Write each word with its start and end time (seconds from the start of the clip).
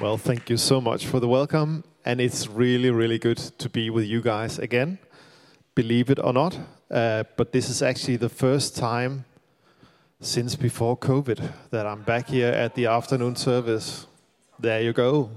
Well, 0.00 0.16
thank 0.16 0.48
you 0.48 0.56
so 0.56 0.80
much 0.80 1.06
for 1.06 1.18
the 1.18 1.26
welcome. 1.26 1.82
And 2.04 2.20
it's 2.20 2.46
really, 2.46 2.88
really 2.88 3.18
good 3.18 3.38
to 3.58 3.68
be 3.68 3.90
with 3.90 4.04
you 4.04 4.20
guys 4.20 4.60
again. 4.60 5.00
Believe 5.74 6.08
it 6.08 6.20
or 6.22 6.32
not. 6.32 6.56
Uh, 6.88 7.24
but 7.36 7.50
this 7.50 7.68
is 7.68 7.82
actually 7.82 8.14
the 8.14 8.28
first 8.28 8.76
time 8.76 9.24
since 10.20 10.54
before 10.54 10.96
COVID 10.96 11.52
that 11.70 11.84
I'm 11.84 12.02
back 12.02 12.28
here 12.28 12.52
at 12.52 12.76
the 12.76 12.86
afternoon 12.86 13.34
service. 13.34 14.06
There 14.60 14.80
you 14.80 14.92
go. 14.92 15.30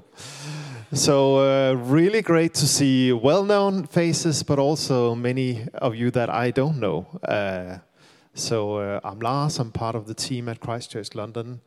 So, 0.93 1.39
uh, 1.39 1.73
really 1.73 2.21
great 2.21 2.53
to 2.53 2.67
see 2.67 3.11
well 3.13 3.43
known 3.43 3.87
faces, 3.87 4.43
but 4.43 4.59
also 4.59 5.15
many 5.15 5.65
of 5.73 5.95
you 5.95 6.11
that 6.11 6.29
I 6.29 6.51
don't 6.51 6.79
know. 6.79 7.07
Uh, 7.23 7.79
so, 8.35 8.75
uh, 8.75 8.99
I'm 9.03 9.19
Lars, 9.21 9.57
I'm 9.57 9.71
part 9.71 9.95
of 9.95 10.05
the 10.05 10.13
team 10.13 10.47
at 10.49 10.59
Christchurch 10.59 11.15
London 11.15 11.61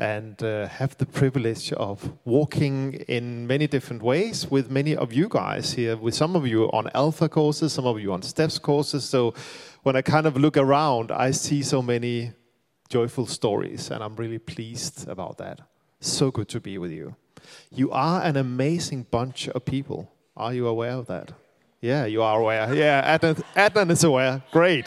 and 0.00 0.42
uh, 0.42 0.66
have 0.66 0.96
the 0.96 1.04
privilege 1.04 1.74
of 1.74 2.10
walking 2.24 2.94
in 3.06 3.46
many 3.46 3.66
different 3.66 4.02
ways 4.02 4.50
with 4.50 4.70
many 4.70 4.96
of 4.96 5.12
you 5.12 5.28
guys 5.28 5.74
here, 5.74 5.94
with 5.94 6.14
some 6.14 6.34
of 6.34 6.46
you 6.46 6.64
on 6.72 6.88
Alpha 6.94 7.28
courses, 7.28 7.74
some 7.74 7.84
of 7.84 8.00
you 8.00 8.10
on 8.10 8.22
Steps 8.22 8.58
courses. 8.58 9.04
So 9.04 9.34
when 9.82 9.96
I 9.96 10.00
kind 10.00 10.26
of 10.26 10.38
look 10.38 10.56
around, 10.56 11.12
I 11.12 11.32
see 11.32 11.62
so 11.62 11.82
many 11.82 12.32
joyful 12.88 13.26
stories, 13.26 13.90
and 13.90 14.02
I'm 14.02 14.16
really 14.16 14.38
pleased 14.38 15.06
about 15.06 15.36
that. 15.36 15.60
So 16.00 16.30
good 16.30 16.48
to 16.48 16.60
be 16.60 16.78
with 16.78 16.92
you. 16.92 17.14
You 17.70 17.90
are 17.90 18.22
an 18.22 18.38
amazing 18.38 19.06
bunch 19.10 19.48
of 19.48 19.66
people. 19.66 20.10
Are 20.34 20.54
you 20.54 20.66
aware 20.66 20.92
of 20.92 21.08
that? 21.08 21.32
Yeah, 21.82 22.06
you 22.06 22.22
are 22.22 22.40
aware. 22.40 22.74
Yeah, 22.74 23.18
Adnan, 23.18 23.42
Adnan 23.54 23.90
is 23.90 24.02
aware. 24.02 24.42
Great. 24.50 24.86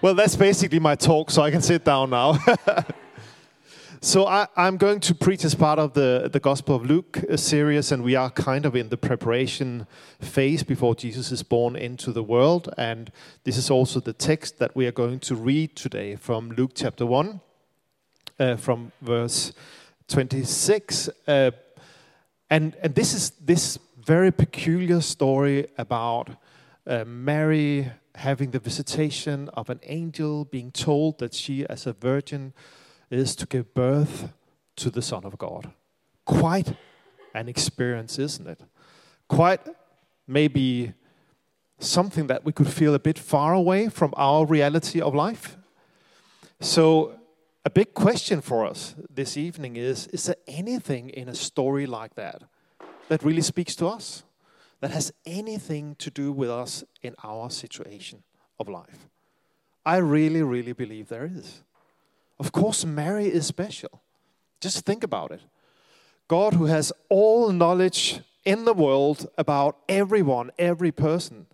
Well, 0.00 0.14
that's 0.14 0.36
basically 0.36 0.78
my 0.78 0.94
talk, 0.94 1.32
so 1.32 1.42
I 1.42 1.50
can 1.50 1.60
sit 1.60 1.84
down 1.84 2.10
now. 2.10 2.38
So 4.00 4.26
I, 4.26 4.46
am 4.56 4.76
going 4.76 5.00
to 5.00 5.14
preach 5.14 5.44
as 5.44 5.56
part 5.56 5.80
of 5.80 5.94
the, 5.94 6.30
the 6.32 6.38
Gospel 6.38 6.76
of 6.76 6.86
Luke 6.86 7.18
uh, 7.28 7.36
series, 7.36 7.90
and 7.90 8.04
we 8.04 8.14
are 8.14 8.30
kind 8.30 8.64
of 8.64 8.76
in 8.76 8.90
the 8.90 8.96
preparation 8.96 9.88
phase 10.20 10.62
before 10.62 10.94
Jesus 10.94 11.32
is 11.32 11.42
born 11.42 11.74
into 11.74 12.12
the 12.12 12.22
world. 12.22 12.72
And 12.78 13.10
this 13.42 13.56
is 13.56 13.70
also 13.70 13.98
the 13.98 14.12
text 14.12 14.60
that 14.60 14.76
we 14.76 14.86
are 14.86 14.92
going 14.92 15.18
to 15.20 15.34
read 15.34 15.74
today 15.74 16.14
from 16.14 16.50
Luke 16.50 16.70
chapter 16.76 17.04
1, 17.04 17.40
uh, 18.38 18.54
from 18.54 18.92
verse 19.02 19.52
26. 20.06 21.10
Uh, 21.26 21.50
and, 22.50 22.76
and 22.80 22.94
this 22.94 23.12
is 23.12 23.30
this 23.30 23.80
very 24.06 24.30
peculiar 24.30 25.00
story 25.00 25.66
about 25.76 26.30
uh, 26.86 27.04
Mary 27.04 27.90
having 28.14 28.52
the 28.52 28.60
visitation 28.60 29.48
of 29.54 29.68
an 29.68 29.80
angel, 29.82 30.44
being 30.44 30.70
told 30.70 31.18
that 31.18 31.34
she, 31.34 31.66
as 31.66 31.84
a 31.84 31.92
virgin, 31.94 32.52
is 33.10 33.34
to 33.36 33.46
give 33.46 33.74
birth 33.74 34.32
to 34.76 34.90
the 34.90 35.02
Son 35.02 35.24
of 35.24 35.38
God. 35.38 35.70
Quite 36.24 36.74
an 37.34 37.48
experience, 37.48 38.18
isn't 38.18 38.46
it? 38.46 38.60
Quite 39.28 39.60
maybe 40.26 40.92
something 41.78 42.26
that 42.26 42.44
we 42.44 42.52
could 42.52 42.68
feel 42.68 42.94
a 42.94 42.98
bit 42.98 43.18
far 43.18 43.54
away 43.54 43.88
from 43.88 44.12
our 44.16 44.44
reality 44.44 45.00
of 45.00 45.14
life. 45.14 45.56
So, 46.60 47.18
a 47.64 47.70
big 47.70 47.94
question 47.94 48.40
for 48.40 48.66
us 48.66 48.94
this 49.10 49.36
evening 49.36 49.76
is 49.76 50.06
Is 50.08 50.24
there 50.24 50.36
anything 50.46 51.10
in 51.10 51.28
a 51.28 51.34
story 51.34 51.86
like 51.86 52.14
that 52.14 52.42
that 53.08 53.22
really 53.22 53.42
speaks 53.42 53.76
to 53.76 53.86
us? 53.86 54.24
That 54.80 54.90
has 54.92 55.12
anything 55.26 55.96
to 55.96 56.10
do 56.10 56.30
with 56.30 56.50
us 56.50 56.84
in 57.02 57.14
our 57.24 57.50
situation 57.50 58.22
of 58.60 58.68
life? 58.68 59.08
I 59.84 59.96
really, 59.96 60.42
really 60.42 60.72
believe 60.72 61.08
there 61.08 61.26
is. 61.26 61.62
Of 62.38 62.52
course, 62.52 62.84
Mary 62.84 63.26
is 63.26 63.46
special. 63.46 64.02
Just 64.60 64.84
think 64.84 65.02
about 65.02 65.32
it. 65.32 65.40
God, 66.28 66.54
who 66.54 66.66
has 66.66 66.92
all 67.08 67.50
knowledge 67.52 68.20
in 68.44 68.64
the 68.64 68.74
world 68.74 69.28
about 69.36 69.78
everyone, 69.88 70.50
every 70.58 70.92
person, 70.92 71.46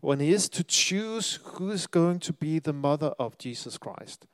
when 0.00 0.20
He 0.20 0.32
is 0.32 0.48
to 0.50 0.62
choose 0.62 1.40
who 1.42 1.70
is 1.70 1.86
going 1.86 2.20
to 2.20 2.32
be 2.32 2.58
the 2.58 2.72
mother 2.72 3.14
of 3.18 3.38
Jesus 3.38 3.78
Christ, 3.78 4.26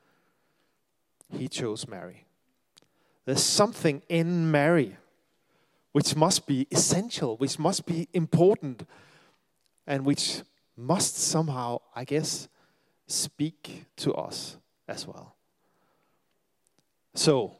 He 1.29 1.47
chose 1.47 1.87
Mary. 1.87 2.25
There's 3.25 3.43
something 3.43 4.01
in 4.09 4.51
Mary 4.51 4.97
which 5.91 6.15
must 6.15 6.47
be 6.47 6.67
essential, 6.71 7.37
which 7.37 7.59
must 7.59 7.85
be 7.85 8.07
important, 8.13 8.87
and 9.85 10.05
which 10.05 10.41
must 10.77 11.17
somehow, 11.17 11.81
I 11.95 12.05
guess, 12.05 12.47
speak 13.07 13.85
to 13.97 14.13
us 14.13 14.57
as 14.87 15.05
well. 15.05 15.35
So 17.13 17.57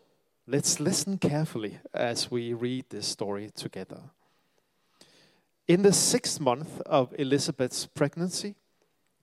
let's 0.47 0.79
listen 0.79 1.17
carefully 1.17 1.79
as 1.93 2.31
we 2.31 2.53
read 2.53 2.85
this 2.89 3.07
story 3.07 3.49
together. 3.53 3.99
In 5.67 5.81
the 5.83 5.93
sixth 5.93 6.39
month 6.39 6.81
of 6.81 7.13
Elizabeth's 7.19 7.85
pregnancy, 7.85 8.55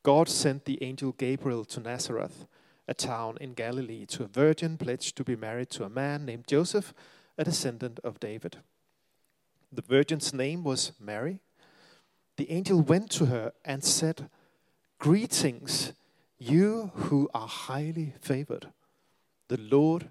God 0.03 0.29
sent 0.29 0.65
the 0.65 0.83
angel 0.83 1.13
Gabriel 1.13 1.65
to 1.67 1.81
Nazareth, 1.81 2.47
a 2.87 2.95
town 2.95 3.37
in 3.41 3.55
Galilee, 3.55 4.07
to 4.07 4.25
a 4.25 4.29
virgin 4.29 4.77
pledged 4.77 5.17
to 5.17 5.25
be 5.25 5.37
married 5.37 5.71
to 5.71 5.85
a 5.85 5.91
man 5.91 6.25
named 6.25 6.47
Joseph, 6.47 6.95
a 7.37 7.45
descendant 7.45 7.99
of 8.05 8.21
David. 8.21 8.59
The 9.73 9.83
virgin's 9.83 10.33
name 10.33 10.65
was 10.65 10.93
Mary. 10.99 11.41
The 12.37 12.51
angel 12.51 12.81
went 12.81 13.11
to 13.13 13.27
her 13.27 13.53
and 13.65 13.85
said, 13.85 14.31
Greetings, 14.99 15.93
you 16.39 16.93
who 16.95 17.29
are 17.35 17.49
highly 17.49 18.15
favored. 18.21 18.69
The 19.49 19.59
Lord 19.59 20.11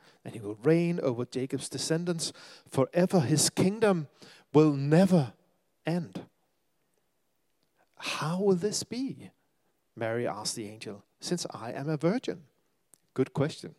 and 0.23 0.33
he 0.33 0.39
will 0.39 0.57
reign 0.63 0.99
over 1.01 1.25
Jacob's 1.25 1.69
descendants 1.69 2.31
forever. 2.69 3.19
His 3.19 3.49
kingdom 3.49 4.07
will 4.53 4.73
never 4.73 5.33
end. 5.85 6.25
How 7.97 8.41
will 8.41 8.55
this 8.55 8.83
be? 8.83 9.31
Mary 9.95 10.27
asked 10.27 10.55
the 10.55 10.67
angel, 10.67 11.03
since 11.19 11.45
I 11.51 11.71
am 11.71 11.89
a 11.89 11.97
virgin. 11.97 12.43
Good 13.13 13.33
question. 13.33 13.75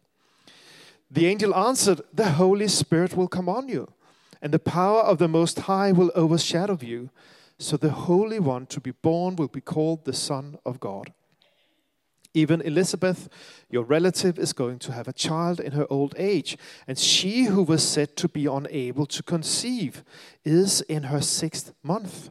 The 1.10 1.26
angel 1.26 1.54
answered, 1.54 2.00
The 2.12 2.30
Holy 2.30 2.68
Spirit 2.68 3.16
will 3.16 3.28
come 3.28 3.48
on 3.48 3.68
you, 3.68 3.92
and 4.40 4.52
the 4.52 4.58
power 4.58 5.00
of 5.00 5.18
the 5.18 5.28
Most 5.28 5.60
High 5.60 5.92
will 5.92 6.10
overshadow 6.14 6.78
you. 6.80 7.10
So 7.58 7.76
the 7.76 7.90
Holy 7.90 8.40
One 8.40 8.66
to 8.66 8.80
be 8.80 8.92
born 8.92 9.36
will 9.36 9.48
be 9.48 9.60
called 9.60 10.04
the 10.04 10.12
Son 10.12 10.58
of 10.64 10.80
God. 10.80 11.12
Even 12.34 12.62
Elizabeth, 12.62 13.28
your 13.68 13.84
relative, 13.84 14.38
is 14.38 14.52
going 14.52 14.78
to 14.80 14.92
have 14.92 15.06
a 15.06 15.12
child 15.12 15.60
in 15.60 15.72
her 15.72 15.86
old 15.90 16.14
age, 16.16 16.56
and 16.86 16.98
she 16.98 17.44
who 17.44 17.62
was 17.62 17.86
said 17.86 18.16
to 18.16 18.28
be 18.28 18.46
unable 18.46 19.06
to 19.06 19.22
conceive 19.22 20.02
is 20.44 20.80
in 20.82 21.04
her 21.04 21.20
sixth 21.20 21.74
month. 21.82 22.30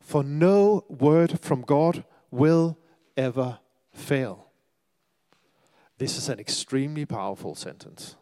For 0.00 0.22
no 0.22 0.84
word 0.88 1.40
from 1.40 1.62
God 1.62 2.04
will 2.30 2.76
ever 3.16 3.60
fail. 3.92 4.48
This 5.98 6.18
is 6.18 6.28
an 6.28 6.40
extremely 6.40 7.06
powerful 7.06 7.54
sentence. 7.54 8.16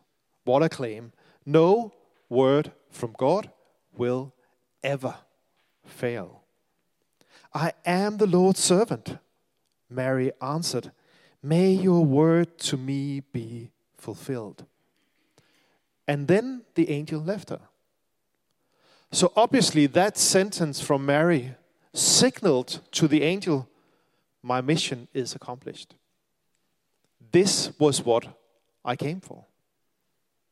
What 0.45 0.63
a 0.63 0.69
claim. 0.69 1.13
No 1.47 1.93
word 2.29 2.73
from 2.91 3.15
God 3.17 3.51
will 3.97 4.35
ever 4.85 5.17
fail. 5.85 6.43
I 7.53 7.73
am 7.85 8.19
the 8.19 8.27
Lord's 8.27 8.61
servant. 8.61 9.19
Mary 9.91 10.33
answered, 10.41 10.93
May 11.43 11.73
your 11.73 12.05
word 12.05 12.59
to 12.59 12.77
me 12.77 13.21
be 13.33 13.71
fulfilled. 13.97 14.65
And 16.07 16.29
then 16.29 16.63
the 16.75 16.91
angel 16.91 17.21
left 17.21 17.51
her. 17.51 17.61
So 19.13 19.33
obviously, 19.35 19.87
that 19.87 20.17
sentence 20.17 20.81
from 20.81 21.05
Mary 21.05 21.55
signaled 21.93 22.81
to 22.93 23.09
the 23.09 23.23
angel, 23.23 23.69
My 24.43 24.61
mission 24.61 25.09
is 25.13 25.35
accomplished. 25.35 25.95
This 27.33 27.73
was 27.79 28.05
what 28.05 28.27
I 28.85 28.97
came 28.97 29.21
for. 29.21 29.45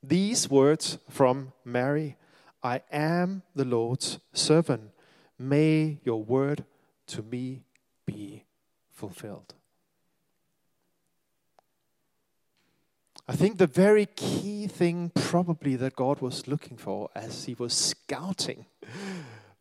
These 0.02 0.50
words 0.50 0.98
from 1.08 1.52
Mary 1.64 2.16
I 2.62 2.82
am 2.90 3.42
the 3.54 3.64
Lord's 3.64 4.18
servant. 4.32 4.90
May 5.38 5.98
your 6.04 6.22
word 6.22 6.64
to 7.08 7.22
me 7.22 7.62
be 8.04 8.44
fulfilled. 8.98 9.54
I 13.28 13.36
think 13.36 13.58
the 13.58 13.66
very 13.66 14.06
key 14.06 14.66
thing, 14.66 15.12
probably, 15.14 15.76
that 15.76 15.94
God 15.94 16.20
was 16.20 16.48
looking 16.48 16.76
for 16.76 17.08
as 17.14 17.44
He 17.44 17.54
was 17.54 17.74
scouting 17.74 18.66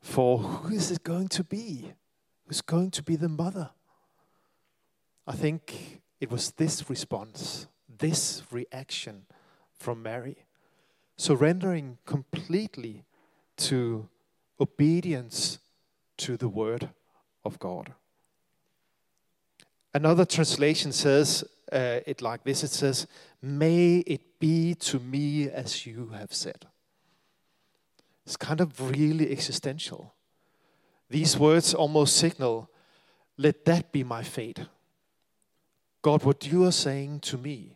for 0.01 0.39
who 0.39 0.73
is 0.73 0.89
it 0.89 1.03
going 1.03 1.27
to 1.27 1.43
be? 1.43 1.93
Who's 2.47 2.61
going 2.61 2.91
to 2.91 3.03
be 3.03 3.15
the 3.15 3.29
mother? 3.29 3.69
I 5.27 5.33
think 5.33 6.01
it 6.19 6.31
was 6.31 6.51
this 6.51 6.89
response, 6.89 7.67
this 7.99 8.41
reaction 8.49 9.25
from 9.73 10.01
Mary, 10.01 10.45
surrendering 11.17 11.97
completely 12.05 13.03
to 13.57 14.07
obedience 14.59 15.59
to 16.17 16.37
the 16.37 16.49
word 16.49 16.89
of 17.43 17.59
God. 17.59 17.93
Another 19.97 20.25
translation 20.25 20.91
says 20.91 21.43
uh, 21.71 22.01
it 22.05 22.21
like 22.21 22.43
this 22.43 22.63
it 22.63 22.69
says, 22.69 23.07
May 23.41 24.03
it 24.05 24.39
be 24.39 24.75
to 24.75 24.99
me 24.99 25.49
as 25.49 25.87
you 25.87 26.11
have 26.13 26.31
said. 26.31 26.67
It's 28.23 28.37
kind 28.37 28.61
of 28.61 28.79
really 28.91 29.31
existential. 29.31 30.13
These 31.09 31.39
words 31.39 31.73
almost 31.73 32.15
signal, 32.15 32.69
Let 33.37 33.65
that 33.65 33.91
be 33.91 34.03
my 34.03 34.21
fate. 34.21 34.59
God, 36.03 36.23
what 36.23 36.45
you 36.45 36.63
are 36.65 36.71
saying 36.71 37.21
to 37.21 37.37
me, 37.39 37.75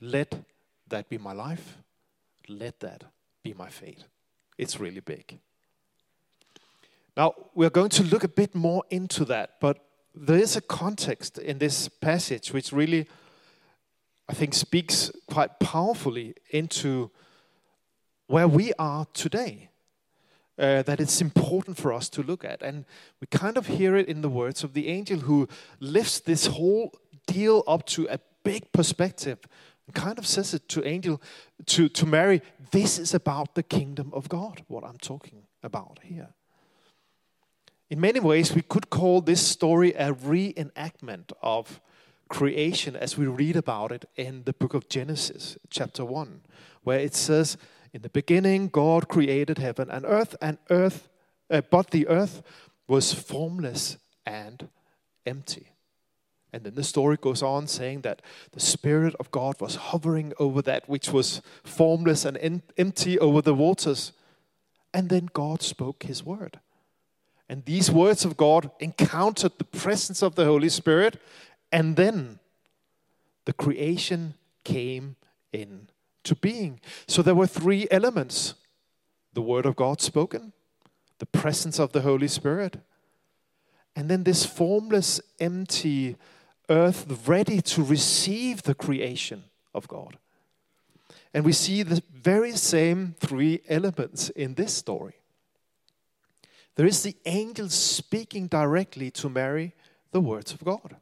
let 0.00 0.44
that 0.86 1.08
be 1.08 1.18
my 1.18 1.32
life. 1.32 1.76
Let 2.48 2.78
that 2.78 3.02
be 3.42 3.52
my 3.52 3.68
fate. 3.68 4.04
It's 4.56 4.78
really 4.78 5.00
big. 5.00 5.40
Now, 7.16 7.34
we're 7.52 7.70
going 7.70 7.90
to 7.90 8.04
look 8.04 8.22
a 8.22 8.28
bit 8.28 8.54
more 8.54 8.84
into 8.90 9.24
that, 9.24 9.56
but 9.60 9.84
there 10.14 10.38
is 10.38 10.56
a 10.56 10.60
context 10.60 11.38
in 11.38 11.58
this 11.58 11.88
passage 11.88 12.52
which 12.52 12.72
really, 12.72 13.08
I 14.28 14.34
think, 14.34 14.54
speaks 14.54 15.10
quite 15.26 15.58
powerfully 15.58 16.34
into 16.50 17.10
where 18.26 18.48
we 18.48 18.72
are 18.78 19.06
today. 19.12 19.68
Uh, 20.58 20.82
that 20.82 21.00
it's 21.00 21.22
important 21.22 21.78
for 21.78 21.94
us 21.94 22.10
to 22.10 22.22
look 22.22 22.44
at. 22.44 22.60
And 22.62 22.84
we 23.20 23.26
kind 23.26 23.56
of 23.56 23.66
hear 23.68 23.96
it 23.96 24.06
in 24.06 24.20
the 24.20 24.28
words 24.28 24.62
of 24.62 24.74
the 24.74 24.88
angel 24.88 25.20
who 25.20 25.48
lifts 25.80 26.20
this 26.20 26.46
whole 26.46 26.92
deal 27.26 27.64
up 27.66 27.86
to 27.86 28.06
a 28.08 28.20
big 28.44 28.70
perspective 28.70 29.38
and 29.86 29.94
kind 29.94 30.18
of 30.18 30.26
says 30.26 30.52
it 30.52 30.68
to 30.68 30.86
angel 30.86 31.22
to, 31.66 31.88
to 31.88 32.06
Mary, 32.06 32.42
this 32.70 32.98
is 32.98 33.14
about 33.14 33.54
the 33.54 33.62
kingdom 33.62 34.10
of 34.12 34.28
God, 34.28 34.62
what 34.68 34.84
I'm 34.84 34.98
talking 34.98 35.44
about 35.62 36.00
here. 36.02 36.28
In 37.92 38.00
many 38.00 38.20
ways, 38.20 38.54
we 38.54 38.62
could 38.62 38.88
call 38.88 39.20
this 39.20 39.46
story 39.46 39.92
a 39.92 40.14
reenactment 40.14 41.30
of 41.42 41.78
creation 42.30 42.96
as 42.96 43.18
we 43.18 43.26
read 43.26 43.54
about 43.54 43.92
it 43.92 44.06
in 44.16 44.44
the 44.44 44.54
book 44.54 44.72
of 44.72 44.88
Genesis, 44.88 45.58
chapter 45.68 46.02
1, 46.02 46.40
where 46.84 46.98
it 46.98 47.14
says, 47.14 47.58
In 47.92 48.00
the 48.00 48.08
beginning, 48.08 48.68
God 48.68 49.08
created 49.08 49.58
heaven 49.58 49.90
and 49.90 50.06
earth, 50.06 50.34
and 50.40 50.56
earth, 50.70 51.10
uh, 51.50 51.60
but 51.70 51.90
the 51.90 52.08
earth 52.08 52.42
was 52.88 53.12
formless 53.12 53.98
and 54.24 54.70
empty. 55.26 55.66
And 56.50 56.64
then 56.64 56.76
the 56.76 56.84
story 56.84 57.18
goes 57.20 57.42
on 57.42 57.66
saying 57.66 58.00
that 58.00 58.22
the 58.52 58.60
Spirit 58.60 59.14
of 59.20 59.30
God 59.30 59.60
was 59.60 59.74
hovering 59.74 60.32
over 60.38 60.62
that 60.62 60.88
which 60.88 61.10
was 61.10 61.42
formless 61.62 62.24
and 62.24 62.62
empty 62.78 63.18
over 63.18 63.42
the 63.42 63.52
waters. 63.52 64.12
And 64.94 65.10
then 65.10 65.28
God 65.34 65.60
spoke 65.60 66.04
His 66.04 66.24
word. 66.24 66.58
And 67.52 67.66
these 67.66 67.90
words 67.90 68.24
of 68.24 68.38
God 68.38 68.70
encountered 68.80 69.58
the 69.58 69.64
presence 69.64 70.22
of 70.22 70.36
the 70.36 70.46
Holy 70.46 70.70
Spirit, 70.70 71.20
and 71.70 71.96
then 71.96 72.38
the 73.44 73.52
creation 73.52 74.32
came 74.64 75.16
into 75.52 76.34
being. 76.40 76.80
So 77.06 77.20
there 77.20 77.34
were 77.34 77.46
three 77.46 77.86
elements 77.90 78.54
the 79.34 79.42
Word 79.42 79.66
of 79.66 79.76
God 79.76 80.00
spoken, 80.00 80.54
the 81.18 81.26
presence 81.26 81.78
of 81.78 81.92
the 81.92 82.00
Holy 82.00 82.26
Spirit, 82.26 82.78
and 83.94 84.08
then 84.08 84.24
this 84.24 84.46
formless, 84.46 85.20
empty 85.38 86.16
earth 86.70 87.28
ready 87.28 87.60
to 87.60 87.82
receive 87.82 88.62
the 88.62 88.74
creation 88.74 89.44
of 89.74 89.86
God. 89.88 90.16
And 91.34 91.44
we 91.44 91.52
see 91.52 91.82
the 91.82 92.02
very 92.14 92.52
same 92.52 93.14
three 93.20 93.60
elements 93.68 94.30
in 94.30 94.54
this 94.54 94.72
story. 94.72 95.16
There 96.74 96.86
is 96.86 97.02
the 97.02 97.16
angel 97.26 97.68
speaking 97.68 98.46
directly 98.46 99.10
to 99.12 99.28
Mary 99.28 99.74
the 100.10 100.20
words 100.20 100.52
of 100.52 100.64
God. 100.64 100.96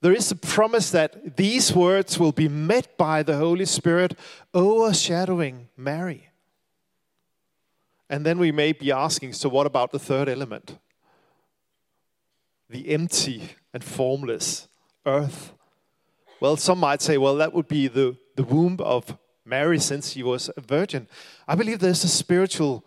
There 0.00 0.12
is 0.12 0.30
a 0.30 0.36
promise 0.36 0.90
that 0.90 1.36
these 1.36 1.74
words 1.74 2.18
will 2.18 2.32
be 2.32 2.48
met 2.48 2.96
by 2.98 3.22
the 3.22 3.38
Holy 3.38 3.64
Spirit 3.64 4.18
overshadowing 4.54 5.68
Mary. 5.76 6.28
And 8.10 8.24
then 8.24 8.38
we 8.38 8.52
may 8.52 8.72
be 8.72 8.92
asking 8.92 9.32
so, 9.32 9.48
what 9.48 9.66
about 9.66 9.92
the 9.92 9.98
third 9.98 10.28
element? 10.28 10.78
The 12.68 12.90
empty 12.90 13.50
and 13.72 13.82
formless 13.82 14.68
earth. 15.06 15.54
Well, 16.38 16.56
some 16.58 16.80
might 16.80 17.00
say, 17.00 17.16
well, 17.16 17.36
that 17.36 17.54
would 17.54 17.68
be 17.68 17.88
the, 17.88 18.16
the 18.36 18.44
womb 18.44 18.76
of 18.80 19.16
Mary 19.44 19.78
since 19.78 20.12
she 20.12 20.22
was 20.22 20.50
a 20.54 20.60
virgin. 20.60 21.08
I 21.48 21.54
believe 21.54 21.78
there's 21.78 22.04
a 22.04 22.08
spiritual 22.08 22.84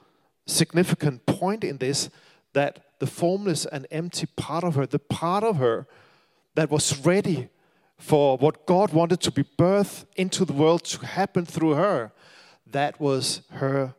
significant 0.48 1.26
point 1.26 1.64
in 1.64 1.78
this 1.78 2.10
that 2.54 2.84
the 3.00 3.08
formless 3.08 3.66
and 3.66 3.86
empty 3.92 4.28
part 4.36 4.64
of 4.64 4.76
her, 4.76 4.88
the 4.88 5.00
part 5.00 5.44
of 5.44 5.58
her 5.58 5.88
that 6.56 6.72
was 6.72 7.06
ready 7.06 7.50
for 7.98 8.38
what 8.38 8.66
God 8.66 8.94
wanted 8.94 9.22
to 9.22 9.32
be 9.32 9.44
birthed 9.44 10.06
into 10.16 10.46
the 10.46 10.54
world 10.54 10.84
to 10.86 11.06
happen 11.06 11.46
through 11.46 11.74
her, 11.74 12.12
that 12.66 13.00
was 13.00 13.42
her 13.52 13.94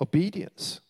obedience. 0.00 0.80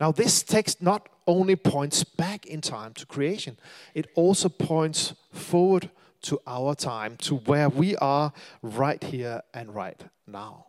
Now, 0.00 0.12
this 0.12 0.42
text 0.42 0.82
not 0.82 1.08
only 1.26 1.56
points 1.56 2.02
back 2.04 2.46
in 2.46 2.60
time 2.60 2.92
to 2.94 3.06
creation, 3.06 3.56
it 3.94 4.08
also 4.14 4.48
points 4.48 5.14
forward 5.32 5.90
to 6.22 6.40
our 6.46 6.74
time, 6.74 7.16
to 7.18 7.36
where 7.36 7.68
we 7.68 7.96
are 7.96 8.32
right 8.62 9.02
here 9.02 9.42
and 9.52 9.74
right 9.74 10.00
now. 10.26 10.66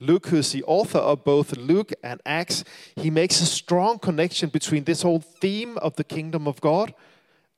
Luke, 0.00 0.28
who's 0.28 0.52
the 0.52 0.64
author 0.64 0.98
of 0.98 1.24
both 1.24 1.56
Luke 1.56 1.92
and 2.02 2.20
Acts, 2.24 2.64
he 2.96 3.10
makes 3.10 3.40
a 3.40 3.46
strong 3.46 3.98
connection 3.98 4.48
between 4.48 4.84
this 4.84 5.02
whole 5.02 5.20
theme 5.20 5.76
of 5.78 5.96
the 5.96 6.04
kingdom 6.04 6.46
of 6.46 6.60
God 6.60 6.94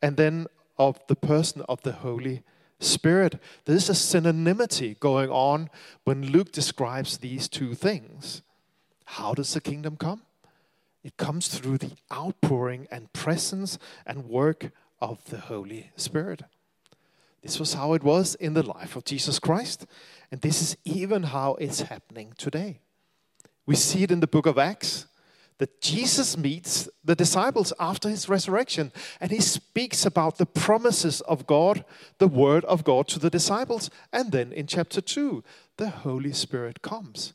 and 0.00 0.16
then 0.16 0.46
of 0.78 0.98
the 1.08 1.16
person 1.16 1.62
of 1.68 1.82
the 1.82 1.92
Holy 1.92 2.42
Spirit. 2.78 3.38
There's 3.66 3.90
a 3.90 3.92
synonymity 3.92 4.98
going 4.98 5.28
on 5.30 5.68
when 6.04 6.32
Luke 6.32 6.52
describes 6.52 7.18
these 7.18 7.48
two 7.48 7.74
things. 7.74 8.42
How 9.04 9.34
does 9.34 9.52
the 9.52 9.60
kingdom 9.60 9.96
come? 9.96 10.22
It 11.02 11.16
comes 11.16 11.48
through 11.48 11.78
the 11.78 11.92
outpouring 12.12 12.86
and 12.90 13.12
presence 13.12 13.78
and 14.06 14.28
work 14.28 14.70
of 15.00 15.24
the 15.26 15.38
Holy 15.40 15.90
Spirit. 15.96 16.42
This 17.42 17.58
was 17.58 17.74
how 17.74 17.94
it 17.94 18.02
was 18.02 18.34
in 18.34 18.54
the 18.54 18.62
life 18.62 18.96
of 18.96 19.04
Jesus 19.04 19.38
Christ. 19.38 19.86
And 20.30 20.40
this 20.40 20.60
is 20.62 20.76
even 20.84 21.24
how 21.24 21.54
it's 21.54 21.82
happening 21.82 22.34
today. 22.36 22.80
We 23.66 23.76
see 23.76 24.02
it 24.02 24.10
in 24.10 24.20
the 24.20 24.26
book 24.26 24.46
of 24.46 24.58
Acts 24.58 25.06
that 25.58 25.80
Jesus 25.82 26.38
meets 26.38 26.88
the 27.04 27.14
disciples 27.14 27.72
after 27.78 28.08
his 28.08 28.30
resurrection 28.30 28.92
and 29.20 29.30
he 29.30 29.40
speaks 29.40 30.06
about 30.06 30.38
the 30.38 30.46
promises 30.46 31.20
of 31.22 31.46
God, 31.46 31.84
the 32.18 32.28
word 32.28 32.64
of 32.64 32.82
God 32.82 33.08
to 33.08 33.18
the 33.18 33.28
disciples. 33.28 33.90
And 34.12 34.32
then 34.32 34.52
in 34.52 34.66
chapter 34.66 35.02
2, 35.02 35.44
the 35.76 35.90
Holy 35.90 36.32
Spirit 36.32 36.80
comes 36.80 37.34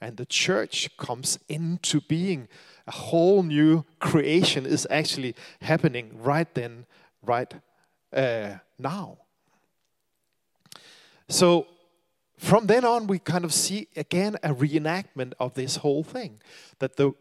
and 0.00 0.16
the 0.16 0.26
church 0.26 0.96
comes 0.96 1.38
into 1.48 2.00
being. 2.02 2.48
A 2.86 2.92
whole 2.92 3.42
new 3.42 3.84
creation 3.98 4.64
is 4.64 4.86
actually 4.88 5.34
happening 5.60 6.12
right 6.14 6.52
then, 6.54 6.86
right 7.20 7.52
uh, 8.12 8.58
now. 8.78 9.18
So 11.28 11.66
from 12.38 12.66
then 12.66 12.84
on, 12.84 13.06
we 13.06 13.18
kind 13.18 13.44
of 13.44 13.52
see 13.52 13.88
again 13.96 14.36
a 14.42 14.54
reenactment 14.54 15.32
of 15.40 15.54
this 15.54 15.76
whole 15.76 16.02
thing 16.02 16.40
that 16.78 16.96
the, 16.96 17.12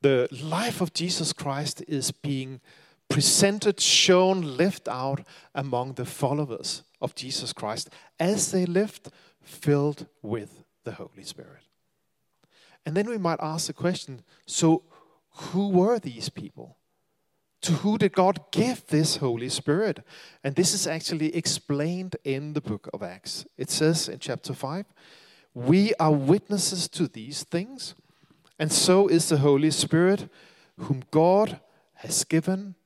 the 0.00 0.28
life 0.30 0.80
of 0.80 0.94
Jesus 0.94 1.32
Christ 1.32 1.82
is 1.86 2.10
being 2.10 2.60
presented, 3.08 3.80
shown, 3.80 4.56
lived 4.56 4.88
out 4.88 5.20
among 5.54 5.94
the 5.94 6.04
followers 6.04 6.82
of 7.00 7.14
Jesus 7.14 7.52
Christ 7.52 7.90
as 8.18 8.52
they 8.52 8.66
lived 8.66 9.10
filled 9.42 10.06
with 10.22 10.64
the 10.84 10.92
Holy 10.92 11.22
Spirit. 11.22 11.62
And 12.84 12.96
then 12.96 13.08
we 13.08 13.18
might 13.18 13.40
ask 13.40 13.66
the 13.66 13.72
question 13.72 14.22
so, 14.46 14.82
who 15.30 15.68
were 15.68 15.98
these 15.98 16.30
people? 16.30 16.77
To 17.62 17.72
who 17.72 17.98
did 17.98 18.12
God 18.12 18.40
give 18.52 18.86
this 18.86 19.16
Holy 19.16 19.48
Spirit? 19.48 20.04
And 20.44 20.54
this 20.54 20.74
is 20.74 20.86
actually 20.86 21.34
explained 21.34 22.16
in 22.24 22.52
the 22.52 22.60
book 22.60 22.88
of 22.92 23.02
Acts. 23.02 23.46
It 23.56 23.70
says 23.70 24.08
in 24.08 24.20
chapter 24.20 24.54
5 24.54 24.84
We 25.54 25.92
are 25.98 26.12
witnesses 26.12 26.88
to 26.90 27.08
these 27.08 27.42
things, 27.42 27.94
and 28.58 28.70
so 28.70 29.08
is 29.08 29.28
the 29.28 29.38
Holy 29.38 29.70
Spirit, 29.70 30.28
whom 30.78 31.02
God 31.10 31.60
has 31.94 32.22
given 32.24 32.76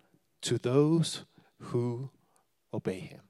to 0.41 0.57
those 0.57 1.25
who 1.59 2.09
obey 2.73 3.01
Him. 3.01 3.21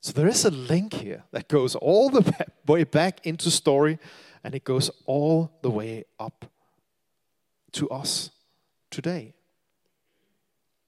So 0.00 0.12
there 0.12 0.28
is 0.28 0.44
a 0.44 0.50
link 0.50 0.94
here 0.94 1.24
that 1.32 1.48
goes 1.48 1.74
all 1.74 2.08
the 2.08 2.46
way 2.66 2.84
back 2.84 3.24
into 3.26 3.50
story 3.50 3.98
and 4.44 4.54
it 4.54 4.64
goes 4.64 4.90
all 5.06 5.52
the 5.62 5.70
way 5.70 6.04
up 6.18 6.44
to 7.72 7.88
us 7.90 8.30
today. 8.92 9.34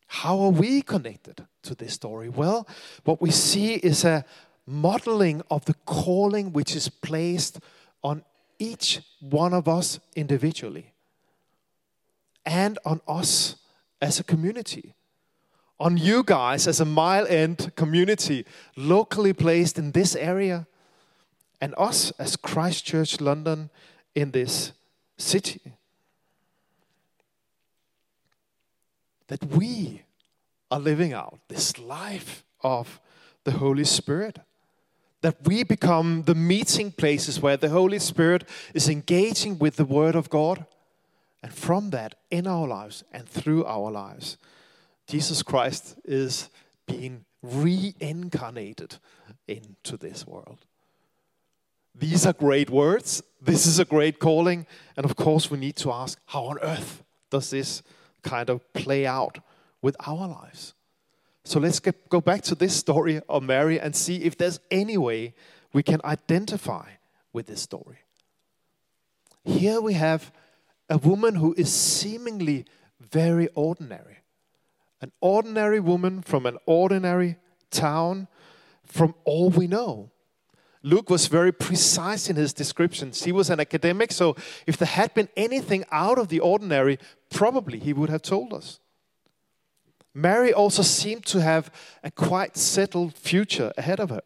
How 0.07 0.39
are 0.39 0.51
we 0.51 0.83
connected 0.83 1.45
to 1.63 1.75
this 1.75 1.95
story? 1.95 2.29
Well, 2.29 2.69
what 3.05 3.21
we 3.21 3.33
see 3.33 3.75
is 3.75 4.05
a 4.05 4.25
modeling 4.67 5.43
of 5.51 5.65
the 5.65 5.75
calling 5.87 6.53
which 6.53 6.77
is 6.77 6.89
placed 6.89 7.59
on 8.03 8.23
each 8.61 9.01
one 9.21 9.53
of 9.53 9.67
us 9.67 9.99
individually 10.15 10.93
and 12.47 12.79
on 12.85 13.01
us 13.09 13.57
as 14.01 14.21
a 14.21 14.25
community. 14.25 14.95
On 15.81 15.97
you 15.97 16.23
guys 16.23 16.69
as 16.69 16.81
a 16.81 16.85
mile 16.85 17.27
end 17.27 17.73
community 17.75 18.45
locally 18.77 19.33
placed 19.33 19.79
in 19.79 19.91
this 19.91 20.15
area, 20.15 20.69
and 21.61 21.75
us 21.79 22.13
as 22.19 22.37
Christchurch 22.37 23.21
London 23.21 23.71
in 24.15 24.33
this 24.33 24.73
city. 25.17 25.73
That 29.29 29.45
we 29.45 30.03
are 30.71 30.81
living 30.81 31.13
out 31.13 31.41
this 31.49 31.79
life 31.79 32.45
of 32.63 33.01
the 33.45 33.53
Holy 33.53 33.85
Spirit 33.85 34.39
that 35.25 35.43
we 35.47 35.65
become 35.65 36.25
the 36.25 36.35
meeting 36.35 36.93
places 36.93 37.41
where 37.41 37.57
the 37.57 37.71
Holy 37.71 37.99
Spirit 37.99 38.47
is 38.75 38.91
engaging 38.91 39.59
with 39.59 39.77
the 39.77 39.85
Word 39.87 40.15
of 40.15 40.29
God. 40.29 40.67
And 41.43 41.51
from 41.51 41.89
that, 41.91 42.17
in 42.31 42.47
our 42.47 42.69
lives 42.69 43.05
and 43.11 43.27
through 43.27 43.65
our 43.65 43.91
lives, 43.91 44.37
Jesus 45.07 45.43
Christ 45.43 45.97
is 46.05 46.51
being 46.87 47.25
reincarnated 47.43 48.97
into 49.49 49.97
this 49.97 50.27
world. 50.27 50.59
These 51.95 52.27
are 52.27 52.35
great 52.35 52.69
words. 52.69 53.23
This 53.41 53.65
is 53.65 53.79
a 53.79 53.87
great 53.87 54.19
calling. 54.19 54.67
And 54.95 55.07
of 55.07 55.17
course, 55.17 55.51
we 55.51 55.57
need 55.57 55.77
to 55.77 55.91
ask 55.91 56.19
how 56.27 56.45
on 56.45 56.59
earth 56.61 57.03
does 57.31 57.49
this 57.49 57.83
kind 58.25 58.51
of 58.51 58.73
play 58.73 59.07
out 59.07 59.39
with 59.81 59.95
our 60.07 60.27
lives? 60.27 60.75
So 61.45 61.61
let's 61.61 61.79
get, 61.79 62.09
go 62.09 62.21
back 62.21 62.43
to 62.45 62.55
this 62.55 62.75
story 62.75 63.21
of 63.29 63.43
Mary 63.43 63.79
and 63.79 63.95
see 63.95 64.17
if 64.17 64.37
there's 64.37 64.59
any 64.71 64.97
way 64.97 65.35
we 65.73 65.83
can 65.83 66.01
identify 66.05 66.89
with 67.33 67.47
this 67.47 67.61
story. 67.61 67.99
Here 69.45 69.81
we 69.81 69.93
have 69.93 70.33
a 70.89 70.97
woman 70.97 71.35
who 71.35 71.55
is 71.59 71.73
seemingly 71.73 72.65
very 72.99 73.49
ordinary. 73.55 74.19
An 75.03 75.13
ordinary 75.21 75.81
woman 75.81 76.23
from 76.23 76.47
an 76.47 76.57
ordinary 76.65 77.37
town, 77.71 78.27
from 78.85 79.15
all 79.25 79.51
we 79.51 79.67
know. 79.67 80.11
Luke 80.85 81.09
was 81.09 81.29
very 81.29 81.51
precise 81.51 82.29
in 82.29 82.37
his 82.37 82.53
descriptions. 82.53 83.25
He 83.25 83.33
was 83.33 83.49
an 83.49 83.59
academic, 83.59 84.13
so 84.13 84.37
if 84.67 84.77
there 84.77 84.87
had 84.87 85.15
been 85.15 85.31
anything 85.35 85.87
out 85.91 86.19
of 86.19 86.29
the 86.29 86.41
ordinary, 86.41 86.99
probably 87.31 87.79
he 87.79 87.95
would 87.95 88.11
have 88.11 88.21
told 88.21 88.53
us. 88.53 88.81
Mary 90.13 90.53
also 90.53 90.83
seemed 90.83 91.25
to 91.25 91.41
have 91.41 91.71
a 92.05 92.11
quite 92.11 92.59
settled 92.59 93.15
future 93.15 93.73
ahead 93.79 93.99
of 93.99 94.11
her. 94.11 94.23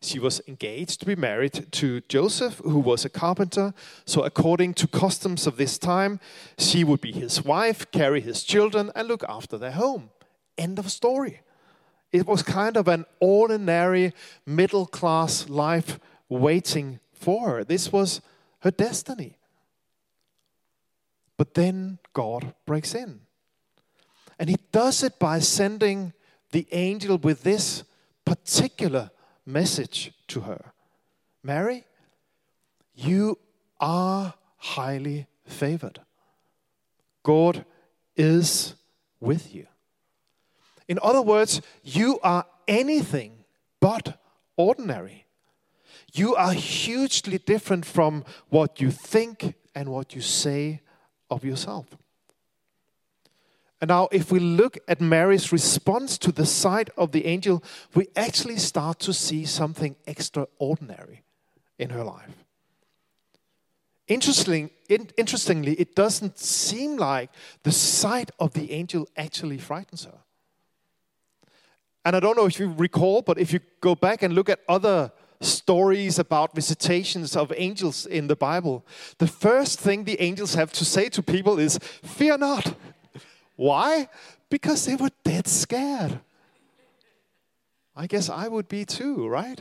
She 0.00 0.20
was 0.20 0.40
engaged 0.46 1.00
to 1.00 1.06
be 1.06 1.16
married 1.16 1.72
to 1.72 2.00
Joseph, 2.02 2.58
who 2.58 2.78
was 2.78 3.04
a 3.04 3.10
carpenter. 3.10 3.74
So, 4.06 4.22
according 4.22 4.74
to 4.74 4.86
customs 4.86 5.46
of 5.46 5.56
this 5.56 5.76
time, 5.76 6.20
she 6.56 6.84
would 6.84 7.00
be 7.00 7.12
his 7.12 7.44
wife, 7.44 7.90
carry 7.90 8.20
his 8.20 8.44
children, 8.44 8.92
and 8.94 9.08
look 9.08 9.24
after 9.28 9.58
their 9.58 9.72
home. 9.72 10.10
End 10.56 10.78
of 10.78 10.90
story. 10.90 11.40
It 12.12 12.26
was 12.26 12.42
kind 12.42 12.76
of 12.76 12.88
an 12.88 13.06
ordinary 13.20 14.12
middle 14.44 14.86
class 14.86 15.48
life 15.48 15.98
waiting 16.28 16.98
for 17.12 17.50
her. 17.50 17.64
This 17.64 17.92
was 17.92 18.20
her 18.60 18.70
destiny. 18.70 19.36
But 21.36 21.54
then 21.54 21.98
God 22.12 22.54
breaks 22.66 22.94
in. 22.94 23.20
And 24.38 24.48
he 24.48 24.56
does 24.72 25.02
it 25.02 25.18
by 25.18 25.38
sending 25.38 26.12
the 26.52 26.66
angel 26.72 27.18
with 27.18 27.42
this 27.42 27.84
particular 28.24 29.10
message 29.46 30.12
to 30.28 30.40
her 30.40 30.72
Mary, 31.42 31.84
you 32.94 33.38
are 33.78 34.34
highly 34.56 35.26
favored. 35.46 36.00
God 37.22 37.64
is 38.16 38.74
with 39.20 39.54
you. 39.54 39.66
In 40.90 40.98
other 41.04 41.22
words, 41.22 41.62
you 41.84 42.18
are 42.24 42.44
anything 42.66 43.44
but 43.78 44.20
ordinary. 44.56 45.24
You 46.12 46.34
are 46.34 46.52
hugely 46.52 47.38
different 47.38 47.86
from 47.86 48.24
what 48.48 48.80
you 48.80 48.90
think 48.90 49.54
and 49.72 49.88
what 49.90 50.16
you 50.16 50.20
say 50.20 50.80
of 51.30 51.44
yourself. 51.44 51.96
And 53.80 53.90
now, 53.90 54.08
if 54.10 54.32
we 54.32 54.40
look 54.40 54.78
at 54.88 55.00
Mary's 55.00 55.52
response 55.52 56.18
to 56.18 56.32
the 56.32 56.44
sight 56.44 56.90
of 56.96 57.12
the 57.12 57.24
angel, 57.24 57.62
we 57.94 58.08
actually 58.16 58.56
start 58.58 58.98
to 58.98 59.12
see 59.12 59.44
something 59.44 59.94
extraordinary 60.08 61.22
in 61.78 61.90
her 61.90 62.02
life. 62.02 62.44
Interesting, 64.08 64.70
interestingly, 64.88 65.74
it 65.74 65.94
doesn't 65.94 66.40
seem 66.40 66.96
like 66.96 67.30
the 67.62 67.70
sight 67.70 68.32
of 68.40 68.54
the 68.54 68.72
angel 68.72 69.06
actually 69.16 69.58
frightens 69.58 70.04
her. 70.04 70.18
And 72.04 72.16
I 72.16 72.20
don't 72.20 72.36
know 72.36 72.46
if 72.46 72.58
you 72.58 72.72
recall, 72.76 73.22
but 73.22 73.38
if 73.38 73.52
you 73.52 73.60
go 73.80 73.94
back 73.94 74.22
and 74.22 74.34
look 74.34 74.48
at 74.48 74.60
other 74.68 75.12
stories 75.40 76.18
about 76.18 76.54
visitations 76.54 77.36
of 77.36 77.52
angels 77.56 78.06
in 78.06 78.26
the 78.26 78.36
Bible, 78.36 78.86
the 79.18 79.26
first 79.26 79.78
thing 79.78 80.04
the 80.04 80.20
angels 80.20 80.54
have 80.54 80.72
to 80.72 80.84
say 80.84 81.08
to 81.10 81.22
people 81.22 81.58
is, 81.58 81.78
Fear 82.02 82.38
not. 82.38 82.74
Why? 83.56 84.08
Because 84.48 84.86
they 84.86 84.96
were 84.96 85.10
dead 85.24 85.46
scared. 85.46 86.20
I 87.94 88.06
guess 88.06 88.30
I 88.30 88.48
would 88.48 88.68
be 88.68 88.84
too, 88.84 89.28
right? 89.28 89.60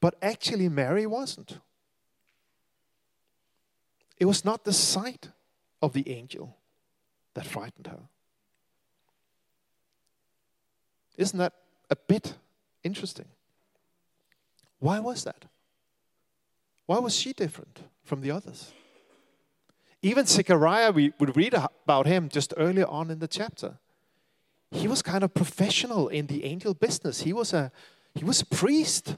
But 0.00 0.14
actually, 0.22 0.68
Mary 0.68 1.06
wasn't. 1.06 1.58
It 4.18 4.26
was 4.26 4.44
not 4.44 4.64
the 4.64 4.72
sight 4.72 5.30
of 5.82 5.92
the 5.92 6.08
angel 6.08 6.56
that 7.34 7.46
frightened 7.46 7.88
her. 7.88 8.00
Isn't 11.20 11.38
that 11.38 11.52
a 11.90 11.96
bit 11.96 12.34
interesting? 12.82 13.26
Why 14.78 15.00
was 15.00 15.22
that? 15.24 15.44
Why 16.86 16.98
was 16.98 17.14
she 17.14 17.34
different 17.34 17.80
from 18.02 18.22
the 18.22 18.30
others? 18.30 18.72
Even 20.00 20.24
Zechariah, 20.24 20.92
we 20.92 21.12
would 21.18 21.36
read 21.36 21.52
about 21.52 22.06
him 22.06 22.30
just 22.30 22.54
earlier 22.56 22.86
on 22.86 23.10
in 23.10 23.18
the 23.18 23.28
chapter. 23.28 23.76
He 24.70 24.88
was 24.88 25.02
kind 25.02 25.22
of 25.22 25.34
professional 25.34 26.08
in 26.08 26.26
the 26.26 26.42
angel 26.44 26.72
business. 26.72 27.20
He 27.20 27.34
was 27.34 27.52
a 27.52 27.70
he 28.14 28.24
was 28.24 28.40
a 28.40 28.46
priest. 28.46 29.16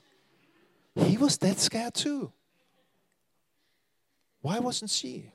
He 0.97 1.16
was 1.16 1.38
that 1.38 1.61
scared 1.61 1.94
too. 1.94 2.32
Why 4.40 4.59
wasn't 4.59 4.90
she? 4.90 5.30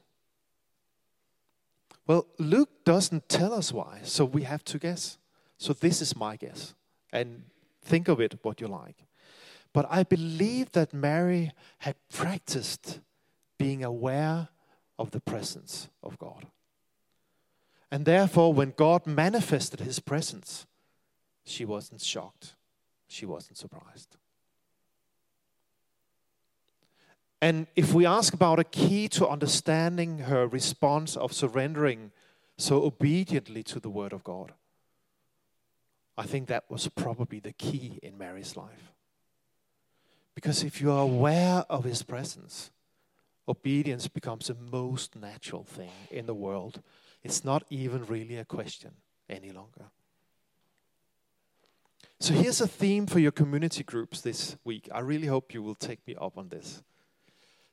Well, 2.06 2.28
Luke 2.38 2.84
doesn't 2.84 3.30
tell 3.30 3.54
us 3.54 3.72
why, 3.72 4.02
so 4.04 4.26
we 4.26 4.44
have 4.44 4.66
to 4.66 4.78
guess. 4.78 5.18
So 5.58 5.74
this 5.74 6.02
is 6.02 6.16
my 6.16 6.36
guess. 6.36 6.74
And 7.12 7.44
think 7.82 8.08
of 8.08 8.20
it 8.20 8.38
what 8.42 8.62
you 8.62 8.68
like. 8.68 9.06
But 9.74 9.86
I 9.90 10.04
believe 10.04 10.72
that 10.72 10.94
Mary 10.94 11.52
had 11.80 11.96
practiced 12.10 13.00
being 13.58 13.84
aware 13.84 14.50
of 14.98 15.12
the 15.12 15.20
presence 15.20 15.90
of 16.04 16.18
God. 16.18 16.48
And 17.92 18.06
therefore, 18.06 18.54
when 18.54 18.74
God 18.76 19.08
manifested 19.08 19.80
his 19.80 20.00
presence, 20.00 20.66
she 21.46 21.64
wasn't 21.64 22.02
shocked, 22.02 22.56
she 23.08 23.26
wasn't 23.26 23.58
surprised. 23.58 24.18
And 27.42 27.68
if 27.76 27.94
we 27.94 28.06
ask 28.06 28.34
about 28.34 28.60
a 28.60 28.64
key 28.64 29.08
to 29.10 29.28
understanding 29.28 30.20
her 30.20 30.48
response 30.48 31.16
of 31.16 31.34
surrendering 31.34 32.12
so 32.58 32.84
obediently 32.84 33.62
to 33.64 33.80
the 33.80 33.90
Word 33.90 34.12
of 34.12 34.24
God, 34.24 34.54
I 36.18 36.24
think 36.24 36.48
that 36.48 36.64
was 36.70 36.88
probably 36.88 37.40
the 37.40 37.54
key 37.54 38.00
in 38.02 38.18
Mary's 38.18 38.58
life. 38.58 38.94
Because 40.34 40.64
if 40.64 40.82
you 40.82 40.92
are 40.92 41.02
aware 41.02 41.66
of 41.70 41.84
His 41.84 42.04
presence, 42.04 42.72
obedience 43.48 44.08
becomes 44.08 44.48
the 44.48 44.56
most 44.56 45.16
natural 45.16 45.64
thing 45.64 45.92
in 46.10 46.26
the 46.26 46.34
world. 46.34 46.82
It's 47.24 47.46
not 47.46 47.64
even 47.70 48.06
really 48.06 48.38
a 48.38 48.46
question 48.46 48.92
any 49.30 49.52
longer. 49.52 49.86
So 52.20 52.34
here's 52.34 52.62
a 52.62 52.68
theme 52.68 53.06
for 53.06 53.20
your 53.20 53.32
community 53.32 53.84
groups 53.84 54.22
this 54.22 54.58
week. 54.64 54.90
I 54.92 55.00
really 55.00 55.28
hope 55.28 55.54
you 55.54 55.62
will 55.62 55.76
take 55.76 56.06
me 56.08 56.16
up 56.20 56.38
on 56.38 56.50
this. 56.50 56.82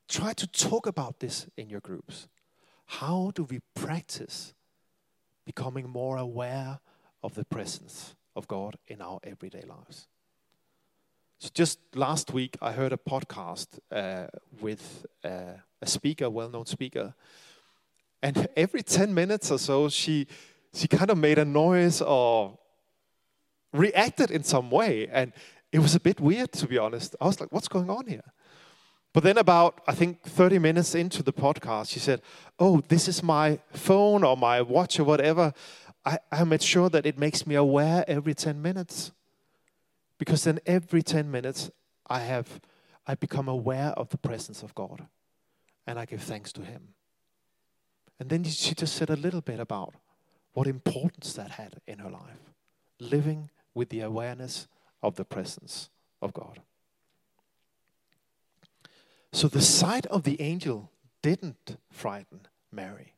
Try 0.07 0.33
to 0.33 0.45
talk 0.45 0.85
about 0.85 1.19
this 1.19 1.47
in 1.57 1.69
your 1.69 1.79
groups. 1.79 2.27
How 2.85 3.31
do 3.33 3.43
we 3.43 3.61
practice 3.73 4.53
becoming 5.45 5.89
more 5.89 6.17
aware 6.17 6.79
of 7.23 7.33
the 7.33 7.45
presence 7.45 8.13
of 8.35 8.47
God 8.47 8.77
in 8.87 9.01
our 9.01 9.19
everyday 9.23 9.61
lives. 9.61 10.07
So 11.39 11.49
just 11.53 11.79
last 11.93 12.31
week, 12.31 12.57
I 12.61 12.71
heard 12.71 12.93
a 12.93 12.97
podcast 12.97 13.79
uh, 13.91 14.27
with 14.61 15.05
uh, 15.23 15.59
a 15.81 15.87
speaker, 15.87 16.29
well-known 16.29 16.65
speaker, 16.65 17.13
and 18.21 18.47
every 18.55 18.81
ten 18.81 19.13
minutes 19.13 19.51
or 19.51 19.59
so, 19.59 19.89
she 19.89 20.27
she 20.73 20.87
kind 20.87 21.09
of 21.11 21.17
made 21.17 21.37
a 21.37 21.45
noise 21.45 22.01
or 22.01 22.57
reacted 23.73 24.31
in 24.31 24.43
some 24.43 24.71
way, 24.71 25.07
and 25.11 25.33
it 25.71 25.79
was 25.79 25.93
a 25.93 25.99
bit 25.99 26.19
weird 26.19 26.51
to 26.53 26.67
be 26.67 26.77
honest. 26.77 27.15
I 27.19 27.25
was 27.25 27.39
like, 27.39 27.51
"What's 27.51 27.67
going 27.67 27.89
on 27.89 28.07
here?" 28.07 28.33
But 29.13 29.23
then, 29.23 29.37
about 29.37 29.81
I 29.87 29.93
think 29.93 30.23
30 30.23 30.59
minutes 30.59 30.95
into 30.95 31.21
the 31.21 31.33
podcast, 31.33 31.89
she 31.91 31.99
said, 31.99 32.21
"Oh, 32.59 32.81
this 32.87 33.07
is 33.07 33.21
my 33.21 33.59
phone 33.71 34.23
or 34.23 34.35
my 34.35 34.61
watch 34.61 34.99
or 34.99 35.03
whatever. 35.03 35.53
I, 36.05 36.19
I 36.31 36.43
made 36.43 36.61
sure 36.61 36.89
that 36.89 37.05
it 37.05 37.17
makes 37.17 37.47
me 37.47 37.55
aware 37.55 38.05
every 38.07 38.33
10 38.33 38.61
minutes." 38.61 39.11
Because 40.17 40.43
then 40.45 40.59
every 40.65 41.01
10 41.01 41.29
minutes, 41.29 41.69
I 42.07 42.19
have 42.19 42.61
I 43.07 43.15
become 43.15 43.47
aware 43.47 43.89
of 43.89 44.09
the 44.09 44.17
presence 44.17 44.63
of 44.63 44.73
God 44.73 45.05
and 45.85 45.99
I 45.99 46.05
give 46.05 46.21
thanks 46.21 46.51
to 46.53 46.61
Him. 46.61 46.95
And 48.19 48.29
then 48.29 48.43
she 48.43 48.73
just 48.73 48.95
said 48.95 49.09
a 49.09 49.15
little 49.15 49.41
bit 49.41 49.59
about 49.59 49.93
what 50.53 50.67
importance 50.67 51.33
that 51.33 51.51
had 51.51 51.81
in 51.85 51.99
her 51.99 52.09
life, 52.09 52.53
living 52.99 53.49
with 53.73 53.89
the 53.89 53.99
awareness 54.01 54.67
of 55.03 55.15
the 55.15 55.25
presence 55.25 55.89
of 56.21 56.33
God. 56.33 56.61
So 59.33 59.47
the 59.47 59.61
sight 59.61 60.05
of 60.07 60.23
the 60.23 60.39
angel 60.41 60.91
didn't 61.21 61.77
frighten 61.91 62.47
Mary, 62.71 63.13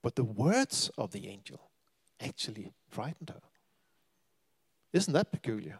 but 0.00 0.14
the 0.14 0.24
words 0.24 0.90
of 0.96 1.10
the 1.10 1.26
angel 1.26 1.71
actually 2.22 2.72
frightened 2.88 3.30
her. 3.30 3.42
Isn't 4.92 5.12
that 5.14 5.32
peculiar? 5.32 5.78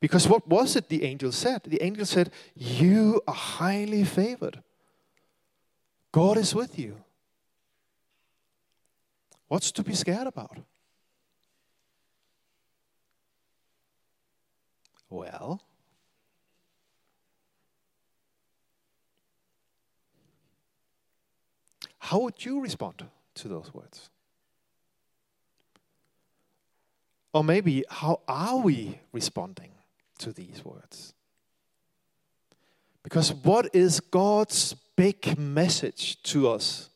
Because 0.00 0.28
what 0.28 0.48
was 0.48 0.76
it 0.76 0.88
the 0.88 1.04
angel 1.04 1.30
said? 1.32 1.62
The 1.64 1.82
angel 1.82 2.04
said, 2.04 2.30
You 2.56 3.22
are 3.26 3.34
highly 3.34 4.04
favored. 4.04 4.62
God 6.10 6.36
is 6.36 6.54
with 6.54 6.78
you. 6.78 6.96
What's 9.48 9.70
to 9.72 9.82
be 9.82 9.94
scared 9.94 10.26
about? 10.26 10.58
Well, 15.08 15.62
how 21.98 22.20
would 22.20 22.44
you 22.44 22.60
respond 22.60 23.04
to 23.34 23.48
those 23.48 23.72
words? 23.74 24.10
Or 27.32 27.42
maybe, 27.42 27.84
how 27.88 28.20
are 28.28 28.58
we 28.58 29.00
responding? 29.12 29.72
to 30.22 30.32
these 30.32 30.64
words. 30.64 31.14
Because 33.02 33.34
what 33.34 33.74
is 33.74 34.00
God's 34.00 34.74
big 34.96 35.36
message 35.36 36.22
to 36.22 36.48
us 36.48 36.88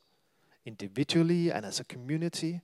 individually 0.64 1.50
and 1.50 1.66
as 1.66 1.80
a 1.80 1.84
community 1.84 2.60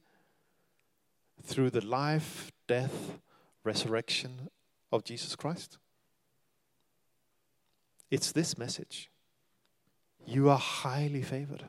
through 1.42 1.70
the 1.70 1.84
life, 1.84 2.52
death, 2.68 3.18
resurrection 3.64 4.48
of 4.92 5.04
Jesus 5.04 5.34
Christ? 5.34 5.78
It's 8.10 8.30
this 8.30 8.56
message. 8.56 9.10
You 10.24 10.48
are 10.48 10.58
highly 10.58 11.22
favored. 11.22 11.64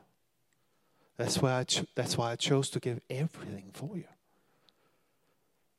That's 1.18 1.42
why 1.42 1.60
I 1.60 1.64
cho- 1.64 1.88
that's 1.96 2.18
why 2.18 2.32
I 2.32 2.36
chose 2.36 2.70
to 2.72 2.80
give 2.80 3.00
everything 3.10 3.72
for 3.74 3.96
you. 3.96 4.06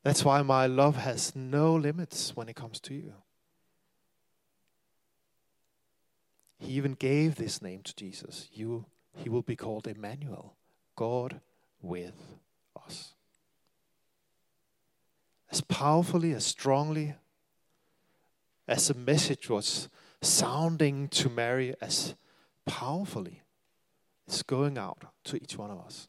That's 0.05 0.23
why 0.23 0.43
my 0.43 0.67
love 0.67 0.97
has 0.97 1.35
no 1.35 1.75
limits 1.75 2.37
when 2.37 2.49
it 2.51 2.55
comes 2.55 2.79
to 2.81 2.95
you. 2.95 3.15
He 6.59 6.75
even 6.75 6.93
gave 6.93 7.37
this 7.37 7.63
name 7.63 7.81
to 7.83 7.97
Jesus. 7.97 8.49
You, 8.53 8.85
he 9.17 9.31
will 9.31 9.43
be 9.43 9.57
called 9.57 9.87
Emmanuel, 9.87 10.55
God 10.95 11.41
with 11.81 12.37
us. 12.77 13.15
As 15.51 15.63
powerfully, 15.63 16.33
as 16.33 16.45
strongly 16.45 17.15
as 18.69 18.89
the 18.89 18.95
message 18.95 19.49
was 19.49 19.89
sounding 20.21 21.09
to 21.09 21.31
Mary, 21.31 21.75
as 21.81 22.15
powerfully 22.67 23.43
it's 24.27 24.43
going 24.43 24.77
out 24.77 25.05
to 25.25 25.37
each 25.37 25.57
one 25.57 25.71
of 25.71 25.79
us. 25.81 26.09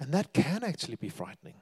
And 0.00 0.12
that 0.12 0.32
can 0.32 0.62
actually 0.62 0.96
be 0.96 1.08
frightening. 1.08 1.54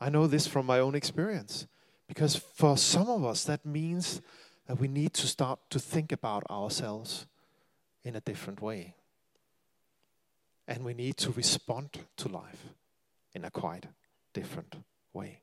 I 0.00 0.08
know 0.08 0.26
this 0.26 0.46
from 0.46 0.66
my 0.66 0.78
own 0.78 0.94
experience 0.94 1.66
because 2.08 2.36
for 2.36 2.76
some 2.76 3.08
of 3.08 3.24
us, 3.24 3.44
that 3.44 3.64
means 3.64 4.20
that 4.66 4.78
we 4.78 4.88
need 4.88 5.14
to 5.14 5.26
start 5.26 5.58
to 5.70 5.78
think 5.78 6.12
about 6.12 6.42
ourselves 6.50 7.26
in 8.04 8.16
a 8.16 8.20
different 8.20 8.60
way. 8.60 8.94
And 10.66 10.84
we 10.84 10.94
need 10.94 11.16
to 11.18 11.30
respond 11.30 11.90
to 12.16 12.28
life 12.28 12.64
in 13.34 13.44
a 13.44 13.50
quite 13.50 13.86
different 14.32 14.76
way. 15.12 15.40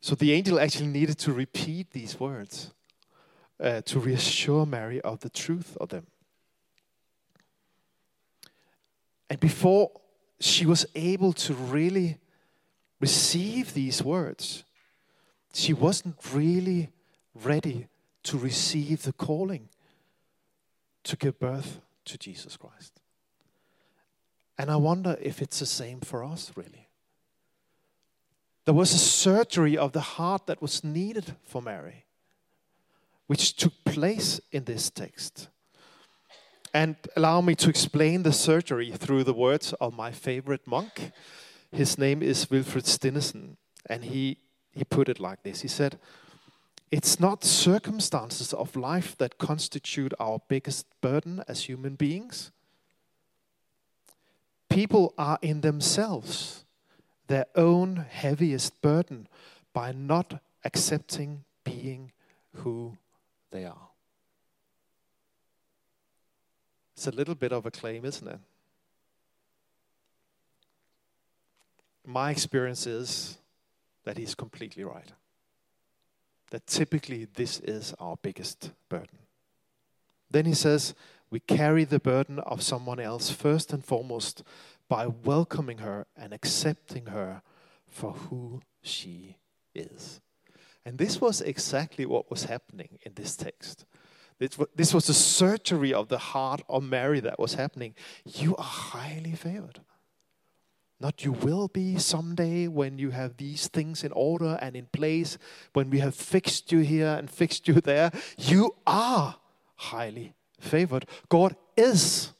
So 0.00 0.14
the 0.14 0.32
angel 0.32 0.58
actually 0.58 0.88
needed 0.88 1.18
to 1.18 1.32
repeat 1.32 1.92
these 1.92 2.18
words 2.18 2.72
uh, 3.60 3.82
to 3.82 4.00
reassure 4.00 4.66
Mary 4.66 5.00
of 5.00 5.20
the 5.20 5.30
truth 5.30 5.76
of 5.80 5.90
them. 5.90 6.06
And 9.32 9.40
before 9.40 9.90
she 10.40 10.66
was 10.66 10.84
able 10.94 11.32
to 11.32 11.54
really 11.54 12.18
receive 13.00 13.72
these 13.72 14.02
words, 14.02 14.62
she 15.54 15.72
wasn't 15.72 16.16
really 16.34 16.90
ready 17.34 17.88
to 18.24 18.36
receive 18.36 19.04
the 19.04 19.14
calling 19.14 19.70
to 21.04 21.16
give 21.16 21.38
birth 21.38 21.80
to 22.04 22.18
Jesus 22.18 22.58
Christ. 22.58 23.00
And 24.58 24.70
I 24.70 24.76
wonder 24.76 25.16
if 25.18 25.40
it's 25.40 25.60
the 25.60 25.64
same 25.64 26.00
for 26.00 26.22
us, 26.22 26.52
really. 26.54 26.90
There 28.66 28.74
was 28.74 28.92
a 28.92 28.98
surgery 28.98 29.78
of 29.78 29.92
the 29.92 30.00
heart 30.18 30.46
that 30.46 30.60
was 30.60 30.84
needed 30.84 31.36
for 31.42 31.62
Mary, 31.62 32.04
which 33.28 33.56
took 33.56 33.82
place 33.86 34.42
in 34.50 34.64
this 34.64 34.90
text. 34.90 35.48
And 36.74 36.96
allow 37.16 37.40
me 37.40 37.54
to 37.56 37.68
explain 37.68 38.22
the 38.22 38.32
surgery 38.32 38.90
through 38.90 39.24
the 39.24 39.34
words 39.34 39.74
of 39.74 39.94
my 39.94 40.10
favorite 40.10 40.66
monk. 40.66 41.12
His 41.70 41.98
name 41.98 42.22
is 42.22 42.50
Wilfrid 42.50 42.86
Stinissen, 42.86 43.56
and 43.86 44.04
he, 44.04 44.38
he 44.72 44.84
put 44.84 45.08
it 45.08 45.20
like 45.20 45.42
this 45.42 45.60
He 45.60 45.68
said, 45.68 45.98
It's 46.90 47.20
not 47.20 47.44
circumstances 47.44 48.54
of 48.54 48.74
life 48.74 49.16
that 49.18 49.38
constitute 49.38 50.14
our 50.18 50.40
biggest 50.48 50.86
burden 51.00 51.42
as 51.46 51.64
human 51.64 51.94
beings. 51.94 52.50
People 54.70 55.12
are 55.18 55.38
in 55.42 55.60
themselves 55.60 56.64
their 57.26 57.46
own 57.54 58.06
heaviest 58.08 58.80
burden 58.82 59.28
by 59.72 59.92
not 59.92 60.40
accepting 60.64 61.44
being 61.64 62.12
who 62.56 62.96
they 63.50 63.64
are. 63.64 63.91
It's 67.02 67.08
a 67.08 67.16
little 67.16 67.34
bit 67.34 67.50
of 67.50 67.66
a 67.66 67.70
claim, 67.72 68.04
isn't 68.04 68.28
it? 68.28 68.38
My 72.06 72.30
experience 72.30 72.86
is 72.86 73.38
that 74.04 74.16
he's 74.16 74.36
completely 74.36 74.84
right. 74.84 75.10
That 76.50 76.64
typically 76.68 77.24
this 77.24 77.58
is 77.58 77.92
our 77.98 78.16
biggest 78.22 78.70
burden. 78.88 79.18
Then 80.30 80.44
he 80.44 80.54
says, 80.54 80.94
we 81.28 81.40
carry 81.40 81.82
the 81.82 81.98
burden 81.98 82.38
of 82.38 82.62
someone 82.62 83.00
else 83.00 83.30
first 83.30 83.72
and 83.72 83.84
foremost 83.84 84.44
by 84.88 85.08
welcoming 85.08 85.78
her 85.78 86.06
and 86.16 86.32
accepting 86.32 87.06
her 87.06 87.42
for 87.88 88.12
who 88.12 88.62
she 88.80 89.38
is. 89.74 90.20
And 90.84 90.98
this 90.98 91.20
was 91.20 91.40
exactly 91.40 92.06
what 92.06 92.30
was 92.30 92.44
happening 92.44 93.00
in 93.04 93.14
this 93.14 93.34
text. 93.34 93.86
This 94.38 94.92
was 94.92 95.06
the 95.06 95.14
surgery 95.14 95.94
of 95.94 96.08
the 96.08 96.18
heart 96.18 96.62
of 96.68 96.82
Mary 96.82 97.20
that 97.20 97.38
was 97.38 97.54
happening. 97.54 97.94
You 98.24 98.56
are 98.56 98.64
highly 98.64 99.32
favored. 99.32 99.80
Not 101.00 101.24
you 101.24 101.32
will 101.32 101.68
be 101.68 101.98
someday 101.98 102.68
when 102.68 102.98
you 102.98 103.10
have 103.10 103.36
these 103.36 103.66
things 103.68 104.04
in 104.04 104.12
order 104.12 104.58
and 104.62 104.76
in 104.76 104.86
place, 104.86 105.36
when 105.72 105.90
we 105.90 105.98
have 105.98 106.14
fixed 106.14 106.70
you 106.70 106.78
here 106.78 107.08
and 107.08 107.28
fixed 107.28 107.66
you 107.66 107.74
there. 107.74 108.12
You 108.38 108.76
are 108.86 109.36
highly 109.74 110.34
favored. 110.60 111.06
God 111.28 111.56
is 111.76 112.32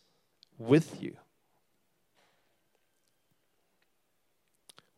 with 0.59 1.03
you. 1.03 1.17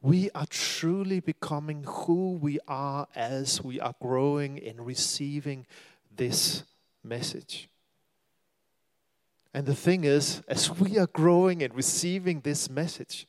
We 0.02 0.30
are 0.34 0.46
truly 0.46 1.20
becoming 1.20 1.84
who 1.86 2.32
we 2.32 2.58
are 2.68 3.08
as 3.14 3.64
we 3.64 3.80
are 3.80 3.94
growing 4.02 4.58
in 4.58 4.78
receiving 4.82 5.64
this 6.14 6.64
message. 7.04 7.68
And 9.52 9.66
the 9.66 9.74
thing 9.74 10.04
is, 10.04 10.42
as 10.48 10.70
we 10.70 10.98
are 10.98 11.06
growing 11.06 11.62
and 11.62 11.74
receiving 11.74 12.40
this 12.40 12.68
message, 12.68 13.26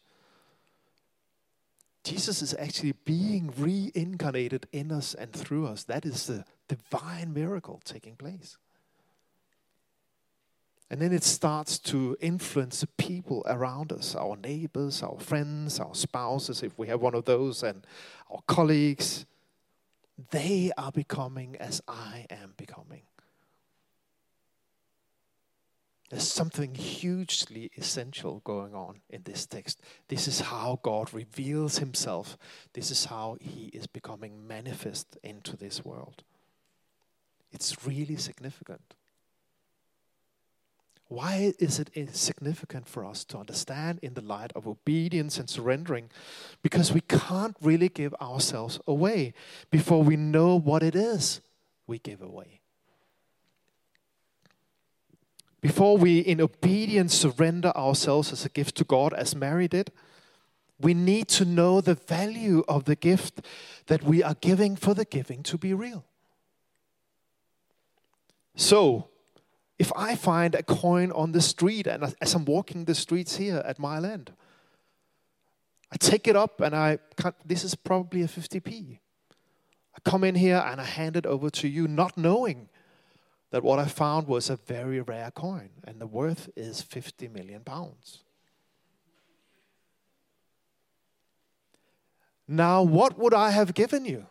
Jesus 2.03 2.41
is 2.41 2.55
actually 2.59 2.93
being 3.03 3.51
reincarnated 3.57 4.67
in 4.71 4.91
us 4.91 5.13
and 5.13 5.33
through 5.33 5.67
us. 5.67 5.83
That 5.83 6.05
is 6.05 6.27
the 6.27 6.45
divine 6.67 7.33
miracle 7.33 7.81
taking 7.83 8.15
place. 8.15 8.57
And 10.89 11.01
then 11.01 11.11
it 11.11 11.23
starts 11.23 11.79
to 11.79 12.15
influence 12.21 12.81
the 12.81 12.87
people 12.87 13.43
around 13.47 13.91
us 13.91 14.15
our 14.15 14.37
neighbors, 14.37 15.01
our 15.01 15.19
friends, 15.19 15.79
our 15.79 15.95
spouses, 15.95 16.61
if 16.61 16.77
we 16.77 16.87
have 16.87 17.01
one 17.01 17.15
of 17.15 17.25
those, 17.25 17.63
and 17.63 17.85
our 18.29 18.41
colleagues. 18.47 19.25
They 20.31 20.71
are 20.77 20.91
becoming 20.91 21.55
as 21.57 21.81
I 21.87 22.27
am 22.29 22.53
becoming. 22.55 23.01
There's 26.09 26.27
something 26.27 26.75
hugely 26.75 27.71
essential 27.77 28.41
going 28.43 28.75
on 28.75 29.01
in 29.09 29.23
this 29.23 29.47
text. 29.47 29.81
This 30.07 30.27
is 30.27 30.39
how 30.39 30.79
God 30.83 31.13
reveals 31.13 31.79
himself. 31.79 32.37
This 32.73 32.91
is 32.91 33.05
how 33.05 33.37
he 33.41 33.71
is 33.73 33.87
becoming 33.87 34.47
manifest 34.47 35.17
into 35.23 35.57
this 35.57 35.83
world. 35.83 36.23
It's 37.51 37.87
really 37.87 38.17
significant. 38.17 38.93
Why 41.07 41.53
is 41.59 41.79
it 41.79 42.15
significant 42.15 42.87
for 42.87 43.05
us 43.05 43.23
to 43.25 43.37
understand 43.37 43.99
in 44.01 44.15
the 44.15 44.21
light 44.21 44.51
of 44.55 44.67
obedience 44.67 45.37
and 45.37 45.49
surrendering? 45.49 46.09
Because 46.61 46.91
we 46.91 47.01
can't 47.01 47.55
really 47.61 47.89
give 47.89 48.13
ourselves 48.15 48.79
away 48.87 49.33
before 49.71 50.03
we 50.03 50.17
know 50.17 50.55
what 50.57 50.83
it 50.83 50.95
is 50.95 51.41
we 51.87 51.99
give 51.99 52.21
away. 52.21 52.61
Before 55.65 55.97
we, 55.97 56.19
in 56.19 56.41
obedience, 56.41 57.15
surrender 57.15 57.69
ourselves 57.75 58.31
as 58.31 58.45
a 58.45 58.49
gift 58.49 58.75
to 58.75 58.83
God, 58.83 59.15
as 59.15 59.35
Mary 59.35 59.67
did, 59.67 59.91
we 60.79 60.93
need 60.93 61.27
to 61.29 61.43
know 61.43 61.81
the 61.81 61.95
value 61.95 62.63
of 62.67 62.85
the 62.85 62.95
gift 62.95 63.41
that 63.87 64.03
we 64.03 64.21
are 64.21 64.35
giving 64.35 64.75
for 64.75 64.93
the 64.93 65.05
giving 65.05 65.41
to 65.41 65.57
be 65.57 65.73
real. 65.73 66.05
So, 68.55 69.07
if 69.79 69.91
I 69.95 70.13
find 70.15 70.53
a 70.53 70.61
coin 70.61 71.11
on 71.11 71.31
the 71.31 71.41
street, 71.41 71.87
and 71.87 72.13
as 72.21 72.35
I'm 72.35 72.45
walking 72.45 72.85
the 72.85 72.93
streets 72.93 73.37
here 73.37 73.63
at 73.65 73.79
Mile 73.79 74.05
End, 74.05 74.33
I 75.91 75.97
take 75.97 76.27
it 76.27 76.35
up 76.35 76.61
and 76.61 76.75
I, 76.75 76.99
this 77.43 77.63
is 77.63 77.73
probably 77.73 78.21
a 78.21 78.27
50p. 78.27 78.99
I 79.95 79.99
come 80.07 80.23
in 80.23 80.35
here 80.35 80.63
and 80.63 80.79
I 80.79 80.85
hand 80.85 81.15
it 81.17 81.25
over 81.25 81.49
to 81.49 81.67
you, 81.67 81.87
not 81.87 82.19
knowing 82.19 82.69
that 83.55 83.63
what 83.63 83.79
I 83.79 83.85
found 83.85 84.27
was 84.27 84.49
a 84.49 84.57
very 84.57 84.99
rare 84.99 85.31
coin 85.31 85.69
and 85.85 86.01
the 86.01 86.05
worth 86.05 86.49
is 86.57 86.81
50 86.81 87.29
million 87.29 87.61
pounds. 87.61 88.21
Now, 92.49 92.83
what 92.83 93.17
would 93.17 93.33
I 93.33 93.51
have 93.51 93.73
given 93.73 94.03
you? 94.03 94.25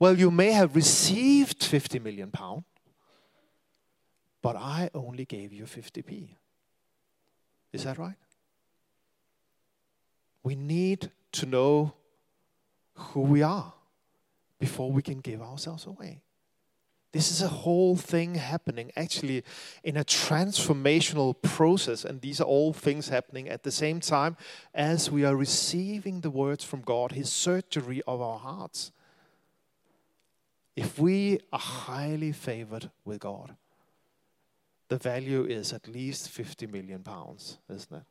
Well, 0.00 0.18
you 0.18 0.32
may 0.32 0.50
have 0.50 0.74
received 0.74 1.62
50 1.62 2.00
million 2.00 2.32
pounds, 2.32 2.64
but 4.42 4.56
I 4.56 4.90
only 4.92 5.26
gave 5.26 5.52
you 5.52 5.66
50p. 5.66 6.30
Is 7.72 7.84
that 7.84 7.96
right? 7.96 8.18
We 10.42 10.56
need 10.56 11.12
to 11.30 11.46
know 11.46 11.92
who 12.94 13.20
we 13.20 13.40
are 13.40 13.72
before 14.58 14.90
we 14.90 15.00
can 15.00 15.20
give 15.20 15.40
ourselves 15.40 15.86
away. 15.86 16.22
This 17.12 17.32
is 17.32 17.42
a 17.42 17.48
whole 17.48 17.96
thing 17.96 18.36
happening 18.36 18.92
actually 18.96 19.42
in 19.82 19.96
a 19.96 20.04
transformational 20.04 21.34
process, 21.42 22.04
and 22.04 22.20
these 22.20 22.40
are 22.40 22.44
all 22.44 22.72
things 22.72 23.08
happening 23.08 23.48
at 23.48 23.64
the 23.64 23.72
same 23.72 23.98
time 23.98 24.36
as 24.72 25.10
we 25.10 25.24
are 25.24 25.34
receiving 25.34 26.20
the 26.20 26.30
words 26.30 26.62
from 26.62 26.82
God, 26.82 27.12
His 27.12 27.32
surgery 27.32 28.00
of 28.06 28.20
our 28.20 28.38
hearts. 28.38 28.92
If 30.76 31.00
we 31.00 31.40
are 31.52 31.58
highly 31.58 32.30
favored 32.30 32.90
with 33.04 33.20
God, 33.20 33.56
the 34.88 34.96
value 34.96 35.44
is 35.44 35.72
at 35.72 35.88
least 35.88 36.28
50 36.28 36.68
million 36.68 37.02
pounds, 37.02 37.58
isn't 37.68 37.96
it? 37.96 38.04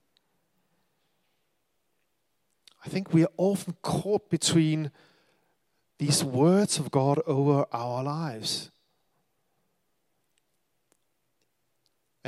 I 2.86 2.90
think 2.90 3.14
we 3.14 3.24
are 3.24 3.32
often 3.38 3.76
caught 3.82 4.30
between 4.30 4.92
these 6.00 6.24
words 6.24 6.80
of 6.80 6.92
God 6.92 7.22
over 7.26 7.66
our 7.72 8.04
lives 8.04 8.72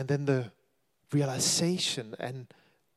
And 0.02 0.10
then 0.10 0.26
the 0.26 0.52
realization 1.14 2.16
and 2.20 2.48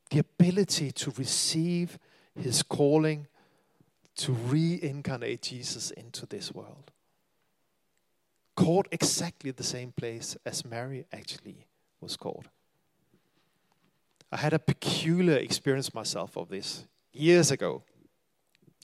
the 0.09 0.21
ability 0.21 0.91
to 0.93 1.13
receive 1.19 1.99
his 2.35 2.63
calling 2.63 3.27
to 4.17 4.33
reincarnate 4.33 5.43
Jesus 5.43 5.91
into 5.91 6.25
this 6.25 6.55
world. 6.55 6.93
Caught 8.57 8.89
exactly 8.91 9.51
the 9.51 9.63
same 9.63 9.93
place 9.93 10.35
as 10.47 10.65
Mary 10.65 11.05
actually 11.13 11.67
was 12.01 12.17
called. 12.17 12.49
I 14.33 14.39
had 14.39 14.55
a 14.55 14.59
peculiar 14.59 15.37
experience 15.37 15.93
myself 15.93 16.39
of 16.39 16.49
this 16.49 16.87
years 17.13 17.51
ago. 17.51 17.83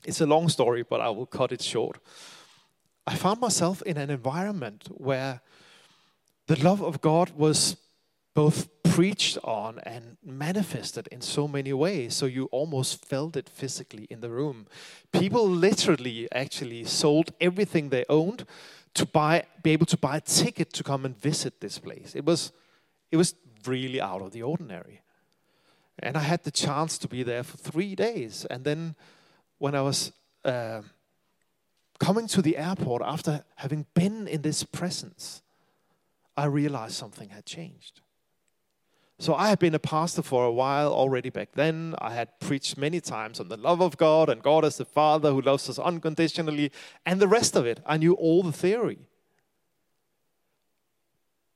It's 0.04 0.20
a 0.20 0.26
long 0.26 0.50
story, 0.50 0.83
but 0.83 1.00
I 1.00 1.09
will 1.09 1.24
cut 1.24 1.52
it 1.52 1.62
short. 1.62 1.96
I 3.06 3.14
found 3.14 3.40
myself 3.40 3.80
in 3.87 3.96
an 3.96 4.11
environment 4.11 4.88
where 4.90 5.40
the 6.48 6.62
love 6.62 6.83
of 6.83 7.00
God 7.00 7.30
was 7.30 7.76
both 8.34 8.68
preached 8.82 9.38
on 9.44 9.78
and 9.80 10.16
manifested 10.24 11.08
in 11.12 11.20
so 11.20 11.46
many 11.46 11.72
ways. 11.72 12.14
So 12.14 12.26
you 12.26 12.46
almost 12.46 13.04
felt 13.04 13.36
it 13.36 13.48
physically 13.48 14.06
in 14.10 14.20
the 14.20 14.30
room. 14.30 14.66
People 15.12 15.48
literally 15.48 16.28
actually 16.32 16.84
sold 16.84 17.32
everything 17.40 17.88
they 17.88 18.04
owned 18.08 18.46
to 18.94 19.06
buy, 19.06 19.44
be 19.62 19.70
able 19.70 19.86
to 19.86 19.96
buy 19.96 20.16
a 20.16 20.20
ticket 20.20 20.72
to 20.72 20.82
come 20.82 21.04
and 21.04 21.16
visit 21.16 21.60
this 21.60 21.78
place. 21.78 22.14
It 22.14 22.24
was, 22.24 22.52
it 23.10 23.16
was 23.16 23.34
really 23.66 24.00
out 24.00 24.22
of 24.22 24.32
the 24.32 24.42
ordinary. 24.42 25.02
And 25.98 26.16
I 26.16 26.20
had 26.20 26.44
the 26.44 26.50
chance 26.50 26.98
to 26.98 27.08
be 27.08 27.22
there 27.22 27.42
for 27.42 27.56
three 27.56 27.94
days. 27.94 28.46
And 28.50 28.64
then 28.64 28.94
when 29.58 29.74
I 29.74 29.82
was 29.82 30.12
uh, 30.44 30.82
coming 31.98 32.26
to 32.28 32.42
the 32.42 32.56
airport 32.56 33.02
after 33.04 33.44
having 33.56 33.86
been 33.94 34.26
in 34.26 34.42
this 34.42 34.64
presence, 34.64 35.42
I 36.36 36.46
realized 36.46 36.94
something 36.94 37.28
had 37.28 37.44
changed. 37.44 38.00
So 39.20 39.35
I 39.35 39.50
had 39.50 39.59
been 39.59 39.74
a 39.74 39.78
pastor 39.78 40.22
for 40.22 40.46
a 40.46 40.50
while 40.50 40.94
already 40.94 41.28
back 41.28 41.50
then. 41.52 41.94
I 41.98 42.14
had 42.14 42.40
preached 42.40 42.78
many 42.78 43.02
times 43.02 43.38
on 43.38 43.48
the 43.48 43.59
love 43.59 43.83
of 43.83 43.98
God 43.98 44.30
and 44.30 44.42
God 44.42 44.64
as 44.64 44.78
the 44.78 44.87
Father 44.87 45.30
who 45.30 45.42
loves 45.42 45.68
us 45.68 45.78
unconditionally 45.78 46.72
and 47.04 47.20
the 47.20 47.28
rest 47.28 47.54
of 47.54 47.66
it. 47.66 47.80
I 47.85 47.98
knew 47.98 48.14
all 48.14 48.42
the 48.42 48.50
theory. 48.50 49.00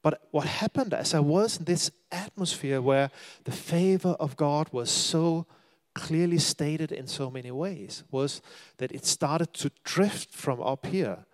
But 0.03 0.29
what 0.31 0.45
happened 0.45 0.93
as 0.93 1.15
I 1.15 1.21
was 1.21 1.57
in 1.57 1.65
this 1.65 1.91
atmosphere 2.13 2.83
where 2.83 3.11
the 3.45 3.53
favor 3.53 4.15
of 4.21 4.37
God 4.37 4.69
was 4.71 4.91
so 4.91 5.47
clearly 5.95 6.39
stated 6.39 6.93
in 6.93 7.07
so 7.07 7.31
many 7.31 7.51
ways 7.51 8.05
was 8.11 8.43
that 8.77 8.93
it 8.93 9.07
started 9.07 9.55
to 9.55 9.71
drift 9.85 10.35
from 10.35 10.61
up 10.61 10.85
here 10.85 11.25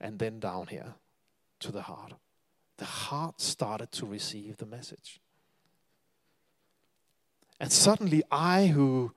and 0.00 0.18
then 0.18 0.40
down 0.40 0.68
here 0.68 0.94
to 1.60 1.70
the 1.70 1.82
heart. 1.82 2.14
The 2.78 2.86
heart 2.86 3.42
started 3.42 3.92
to 3.92 4.06
receive 4.06 4.56
the 4.56 4.64
message. 4.64 5.20
And 7.58 7.72
suddenly, 7.72 8.22
I, 8.30 8.66
who 8.66 9.12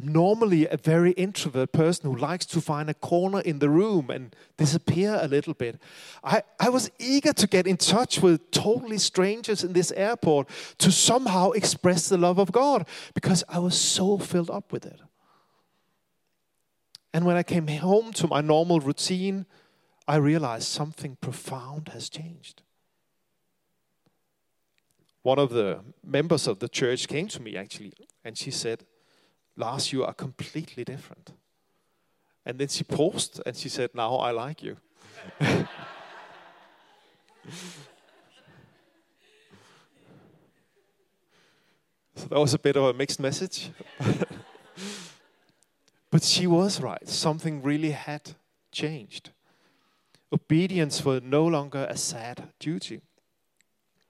am 0.00 0.08
normally 0.08 0.68
a 0.68 0.76
very 0.76 1.12
introvert 1.12 1.72
person 1.72 2.10
who 2.10 2.16
likes 2.16 2.44
to 2.46 2.60
find 2.60 2.90
a 2.90 2.94
corner 2.94 3.40
in 3.40 3.58
the 3.58 3.70
room 3.70 4.10
and 4.10 4.36
disappear 4.56 5.18
a 5.20 5.26
little 5.26 5.54
bit, 5.54 5.80
I, 6.22 6.42
I 6.60 6.68
was 6.68 6.90
eager 6.98 7.32
to 7.32 7.46
get 7.46 7.66
in 7.66 7.76
touch 7.76 8.20
with 8.20 8.50
totally 8.50 8.98
strangers 8.98 9.64
in 9.64 9.72
this 9.72 9.90
airport 9.92 10.48
to 10.78 10.92
somehow 10.92 11.52
express 11.52 12.08
the 12.08 12.18
love 12.18 12.38
of 12.38 12.52
God 12.52 12.86
because 13.14 13.42
I 13.48 13.58
was 13.58 13.78
so 13.78 14.18
filled 14.18 14.50
up 14.50 14.72
with 14.72 14.84
it. 14.84 15.00
And 17.14 17.24
when 17.24 17.36
I 17.36 17.42
came 17.42 17.66
home 17.66 18.12
to 18.14 18.26
my 18.26 18.42
normal 18.42 18.80
routine, 18.80 19.46
I 20.06 20.16
realized 20.16 20.68
something 20.68 21.16
profound 21.20 21.88
has 21.88 22.08
changed 22.08 22.62
one 25.22 25.38
of 25.38 25.50
the 25.50 25.80
members 26.04 26.46
of 26.46 26.58
the 26.58 26.68
church 26.68 27.08
came 27.08 27.28
to 27.28 27.42
me 27.42 27.56
actually, 27.56 27.92
and 28.24 28.36
she 28.36 28.50
said, 28.50 28.84
Lars, 29.56 29.92
you 29.92 30.04
are 30.04 30.14
completely 30.14 30.84
different. 30.84 31.32
And 32.46 32.58
then 32.58 32.68
she 32.68 32.84
paused 32.84 33.42
and 33.44 33.56
she 33.56 33.68
said, 33.68 33.90
Now 33.94 34.16
I 34.16 34.30
like 34.30 34.62
you. 34.62 34.76
so 42.14 42.26
that 42.28 42.38
was 42.38 42.54
a 42.54 42.58
bit 42.58 42.76
of 42.76 42.84
a 42.84 42.94
mixed 42.94 43.20
message. 43.20 43.70
but 46.10 46.22
she 46.22 46.46
was 46.46 46.80
right. 46.80 47.06
Something 47.06 47.62
really 47.62 47.90
had 47.90 48.34
changed. 48.72 49.30
Obedience 50.32 51.04
was 51.04 51.22
no 51.22 51.46
longer 51.46 51.86
a 51.90 51.96
sad 51.96 52.48
duty. 52.60 53.02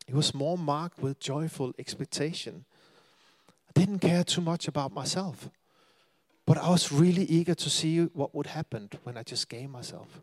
It 0.08 0.14
was 0.14 0.34
more 0.34 0.56
marked 0.56 1.00
with 1.00 1.20
joyful 1.20 1.74
expectation. 1.78 2.64
I 3.68 3.78
didn't 3.78 3.98
care 3.98 4.24
too 4.24 4.40
much 4.40 4.66
about 4.66 4.92
myself, 4.92 5.50
but 6.46 6.56
I 6.56 6.70
was 6.70 6.90
really 6.90 7.24
eager 7.24 7.54
to 7.54 7.70
see 7.70 8.00
what 8.00 8.34
would 8.34 8.46
happen 8.46 8.88
when 9.04 9.18
I 9.18 9.22
just 9.22 9.50
gave 9.50 9.68
myself 9.68 10.22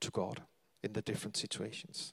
to 0.00 0.10
God 0.12 0.42
in 0.84 0.92
the 0.92 1.02
different 1.02 1.36
situations. 1.36 2.12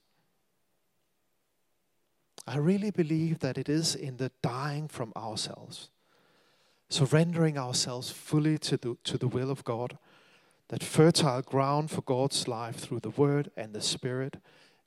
I 2.47 2.57
really 2.57 2.89
believe 2.89 3.39
that 3.39 3.59
it 3.59 3.69
is 3.69 3.93
in 3.93 4.17
the 4.17 4.31
dying 4.41 4.87
from 4.87 5.13
ourselves, 5.15 5.89
surrendering 6.89 7.59
ourselves 7.59 8.09
fully 8.09 8.57
to 8.57 8.75
the, 8.75 8.97
to 9.03 9.19
the 9.19 9.27
will 9.27 9.51
of 9.51 9.63
God, 9.63 9.99
that 10.69 10.83
fertile 10.83 11.43
ground 11.43 11.91
for 11.91 12.01
God's 12.01 12.47
life 12.47 12.77
through 12.77 13.01
the 13.01 13.11
Word 13.11 13.51
and 13.55 13.71
the 13.71 13.81
Spirit 13.81 14.37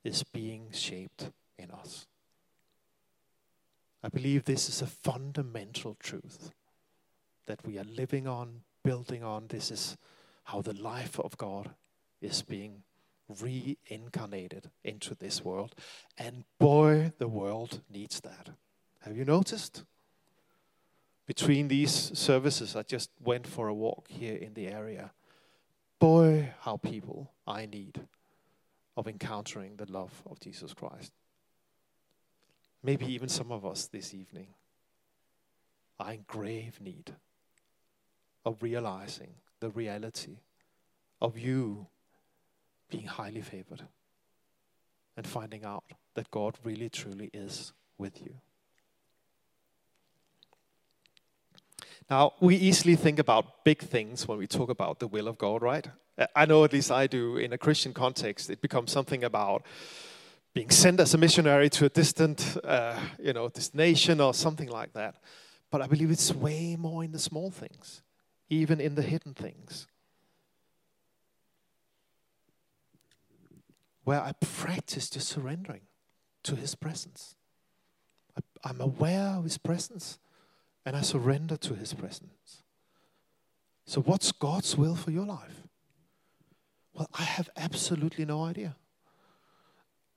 is 0.03 0.23
being 0.23 0.67
shaped 0.73 1.31
in 1.57 1.71
us. 1.71 2.05
I 4.07 4.09
believe 4.09 4.45
this 4.45 4.69
is 4.69 4.81
a 4.81 4.87
fundamental 4.87 5.97
truth 5.99 6.51
that 7.45 7.59
we 7.67 7.77
are 7.77 7.83
living 7.83 8.25
on, 8.25 8.61
building 8.81 9.21
on. 9.21 9.47
This 9.49 9.69
is 9.69 9.97
how 10.45 10.61
the 10.61 10.71
life 10.81 11.19
of 11.19 11.37
God 11.37 11.71
is 12.21 12.41
being 12.41 12.83
reincarnated 13.41 14.71
into 14.85 15.13
this 15.13 15.43
world. 15.43 15.75
And 16.17 16.45
boy, 16.57 17.11
the 17.17 17.27
world 17.27 17.81
needs 17.91 18.21
that. 18.21 18.51
Have 19.01 19.17
you 19.17 19.25
noticed? 19.25 19.83
Between 21.25 21.67
these 21.67 22.17
services, 22.17 22.77
I 22.77 22.83
just 22.83 23.09
went 23.21 23.45
for 23.45 23.67
a 23.67 23.73
walk 23.73 24.07
here 24.07 24.37
in 24.37 24.53
the 24.53 24.69
area. 24.69 25.11
Boy, 25.99 26.53
how 26.61 26.77
people 26.77 27.33
I 27.45 27.65
need 27.65 27.99
of 28.95 29.05
encountering 29.05 29.75
the 29.75 29.91
love 29.91 30.23
of 30.25 30.39
Jesus 30.39 30.73
Christ. 30.73 31.11
Maybe 32.87 33.05
even 33.07 33.27
some 33.27 33.51
of 33.51 33.65
us 33.65 33.87
this 33.87 34.13
evening 34.13 34.47
are 35.99 36.13
in 36.13 36.23
grave 36.25 36.79
need 36.79 37.13
of 38.45 38.63
realizing 38.63 39.31
the 39.59 39.69
reality 39.69 40.37
of 41.19 41.37
you 41.37 41.87
being 42.89 43.03
highly 43.03 43.41
favored 43.41 43.83
and 45.17 45.27
finding 45.27 45.65
out 45.65 45.83
that 46.13 46.31
God 46.31 46.55
really 46.63 46.87
truly 46.87 47.29
is 47.33 47.73
with 47.97 48.21
you. 48.21 48.35
Now, 52.09 52.35
we 52.39 52.55
easily 52.55 52.95
think 52.95 53.19
about 53.19 53.65
big 53.65 53.79
things 53.79 54.29
when 54.29 54.37
we 54.37 54.47
talk 54.47 54.69
about 54.69 54.99
the 54.99 55.07
will 55.07 55.27
of 55.27 55.37
God, 55.37 55.61
right? 55.61 55.85
I 56.33 56.45
know 56.45 56.63
at 56.63 56.71
least 56.71 56.89
I 56.89 57.07
do 57.07 57.35
in 57.35 57.51
a 57.51 57.57
Christian 57.57 57.93
context, 57.93 58.49
it 58.49 58.61
becomes 58.61 58.93
something 58.93 59.25
about 59.25 59.65
being 60.57 60.69
sent 60.69 60.99
as 60.99 61.13
a 61.13 61.17
missionary 61.17 61.69
to 61.69 61.85
a 61.85 61.89
distant, 61.89 62.57
uh, 62.63 62.99
you 63.19 63.33
know, 63.33 63.47
destination 63.49 64.19
or 64.19 64.33
something 64.33 64.69
like 64.69 64.93
that. 64.93 65.15
But 65.69 65.81
I 65.81 65.87
believe 65.87 66.09
it's 66.09 66.33
way 66.33 66.75
more 66.75 67.03
in 67.03 67.11
the 67.11 67.19
small 67.19 67.51
things, 67.51 68.01
even 68.49 68.79
in 68.79 68.95
the 68.95 69.01
hidden 69.01 69.33
things. 69.33 69.87
where 74.07 74.21
I 74.21 74.31
practice 74.39 75.09
just 75.09 75.27
surrendering 75.27 75.81
to 76.43 76.55
His 76.55 76.75
presence. 76.75 77.35
I, 78.63 78.69
am 78.69 78.79
aware 78.79 79.35
of 79.35 79.43
His 79.43 79.57
presence 79.57 80.17
and 80.85 80.95
I 80.95 81.01
surrender 81.01 81.57
to 81.57 81.73
His 81.73 81.93
presence. 81.93 82.63
So, 83.85 83.99
what's 83.99 84.31
God's 84.31 84.77
will 84.77 84.95
for 84.95 85.11
your 85.11 85.25
life? 85.25 85.61
Well, 86.93 87.09
I 87.19 87.23
have 87.23 87.49
absolutely 87.57 88.23
no 88.23 88.45
idea. 88.45 88.77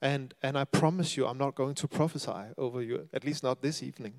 And, 0.03 0.35
and 0.43 0.57
I 0.57 0.65
promise 0.65 1.17
you, 1.17 1.27
I'm 1.27 1.39
not 1.39 1.55
going 1.55 1.75
to 1.77 1.89
prophesy 1.89 2.55
over 2.57 2.83
you, 2.83 3.09
at 3.13 3.25
least 3.25 3.43
not 3.43 3.61
this 3.61 3.83
evening. 3.83 4.15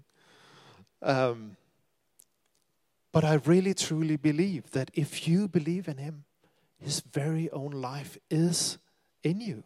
Um, 1.01 1.57
but 3.11 3.23
I 3.23 3.35
really 3.45 3.73
truly 3.73 4.15
believe 4.15 4.71
that 4.71 4.91
if 4.93 5.27
you 5.27 5.47
believe 5.47 5.87
in 5.87 5.97
Him, 5.97 6.23
His 6.77 7.01
very 7.01 7.49
own 7.51 7.71
life 7.71 8.17
is 8.29 8.77
in 9.23 9.41
you. 9.41 9.63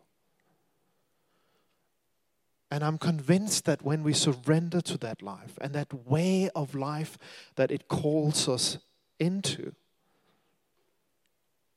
And 2.71 2.83
I'm 2.83 2.97
convinced 2.97 3.65
that 3.65 3.83
when 3.83 4.03
we 4.03 4.13
surrender 4.13 4.81
to 4.81 4.97
that 4.97 5.21
life 5.21 5.57
and 5.61 5.73
that 5.73 5.93
way 6.07 6.49
of 6.55 6.73
life 6.73 7.17
that 7.55 7.71
it 7.71 7.87
calls 7.87 8.49
us 8.49 8.79
into, 9.19 9.73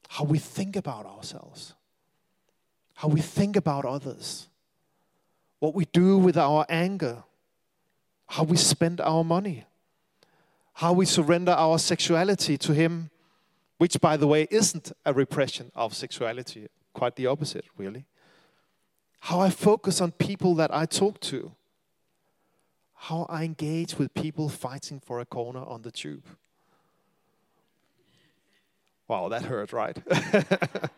how 0.09 0.25
we 0.25 0.39
think 0.39 0.75
about 0.75 1.05
ourselves, 1.05 1.75
how 2.99 3.07
we 3.07 3.21
think 3.21 3.55
about 3.55 3.85
others, 3.85 4.49
what 5.61 5.73
we 5.73 5.85
do 5.85 6.19
with 6.19 6.37
our 6.37 6.67
anger, 6.69 7.23
how 8.27 8.43
we 8.43 8.57
spend 8.57 9.01
our 9.01 9.23
money, 9.23 9.65
how 10.73 10.93
we 10.93 11.07
surrender 11.07 11.53
our 11.53 11.79
sexuality 11.79 12.59
to 12.59 12.75
Him, 12.75 13.11
which, 13.77 14.01
by 14.01 14.17
the 14.17 14.27
way, 14.27 14.49
isn't 14.51 14.91
a 15.07 15.13
repression 15.13 15.71
of 15.77 15.95
sexuality, 15.95 16.67
quite 16.93 17.15
the 17.15 17.27
opposite, 17.27 17.67
really. 17.77 18.05
How 19.21 19.39
I 19.39 19.51
focus 19.51 20.01
on 20.01 20.11
people 20.11 20.57
that 20.57 20.75
I 20.75 20.85
talk 20.85 21.21
to. 21.21 21.53
How 22.95 23.27
I 23.29 23.45
engage 23.45 23.97
with 23.97 24.13
people 24.13 24.49
fighting 24.49 24.99
for 24.99 25.21
a 25.21 25.25
corner 25.25 25.61
on 25.61 25.83
the 25.83 25.93
tube. 25.93 26.25
Wow, 29.07 29.29
that 29.29 29.43
hurt, 29.43 29.73
right? 29.73 29.97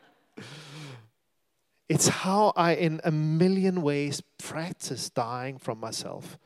it's 1.91 2.07
how 2.07 2.53
I, 2.55 2.75
in 2.77 3.01
a 3.03 3.11
million 3.11 3.83
ways, 3.83 4.23
practice 4.39 5.11
dying 5.11 5.59
from 5.59 5.81
myself 5.81 6.39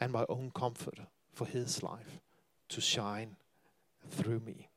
and 0.00 0.10
my 0.10 0.24
own 0.30 0.50
comfort 0.50 0.98
for 1.34 1.46
His 1.46 1.82
life 1.82 2.22
to 2.70 2.80
shine 2.80 3.36
through 4.08 4.40
me. 4.40 4.70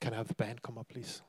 Can 0.00 0.12
I 0.12 0.16
have 0.16 0.26
the 0.26 0.34
band 0.34 0.60
come 0.62 0.76
up, 0.76 0.88
please? 0.88 1.22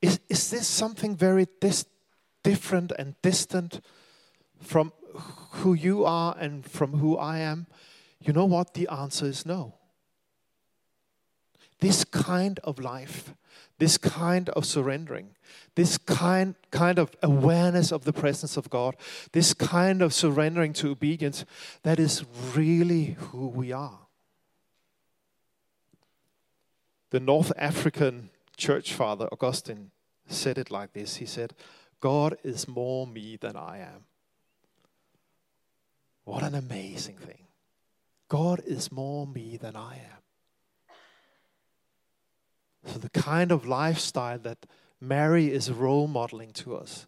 Is, 0.00 0.20
is 0.28 0.48
this 0.50 0.68
something 0.68 1.16
very 1.16 1.48
dis- 1.60 1.86
different 2.44 2.92
and 2.96 3.20
distant 3.20 3.80
from 4.60 4.92
who 5.54 5.74
you 5.74 6.04
are 6.04 6.36
and 6.38 6.64
from 6.64 6.92
who 6.92 7.16
I 7.16 7.38
am? 7.38 7.66
You 8.24 8.32
know 8.32 8.46
what? 8.46 8.74
The 8.74 8.88
answer 8.88 9.26
is 9.26 9.44
no. 9.44 9.74
This 11.80 12.04
kind 12.04 12.58
of 12.60 12.78
life, 12.78 13.34
this 13.78 13.98
kind 13.98 14.48
of 14.50 14.64
surrendering, 14.64 15.34
this 15.74 15.98
kind, 15.98 16.54
kind 16.70 16.98
of 16.98 17.14
awareness 17.22 17.92
of 17.92 18.04
the 18.04 18.12
presence 18.12 18.56
of 18.56 18.70
God, 18.70 18.96
this 19.32 19.52
kind 19.52 20.00
of 20.00 20.14
surrendering 20.14 20.72
to 20.74 20.90
obedience, 20.90 21.44
that 21.82 22.00
is 22.00 22.24
really 22.54 23.16
who 23.18 23.48
we 23.48 23.72
are. 23.72 23.98
The 27.10 27.20
North 27.20 27.52
African 27.58 28.30
church 28.56 28.94
father, 28.94 29.28
Augustine, 29.30 29.90
said 30.26 30.56
it 30.56 30.70
like 30.70 30.94
this 30.94 31.16
He 31.16 31.26
said, 31.26 31.52
God 32.00 32.36
is 32.42 32.66
more 32.66 33.06
me 33.06 33.36
than 33.36 33.56
I 33.56 33.78
am. 33.80 34.04
What 36.24 36.42
an 36.42 36.54
amazing 36.54 37.16
thing. 37.16 37.43
God 38.28 38.62
is 38.66 38.90
more 38.90 39.26
me 39.26 39.56
than 39.56 39.76
I 39.76 39.94
am. 39.96 40.24
So, 42.86 42.98
the 42.98 43.10
kind 43.10 43.50
of 43.50 43.66
lifestyle 43.66 44.38
that 44.40 44.66
Mary 45.00 45.50
is 45.50 45.70
role 45.70 46.06
modeling 46.06 46.52
to 46.52 46.76
us, 46.76 47.06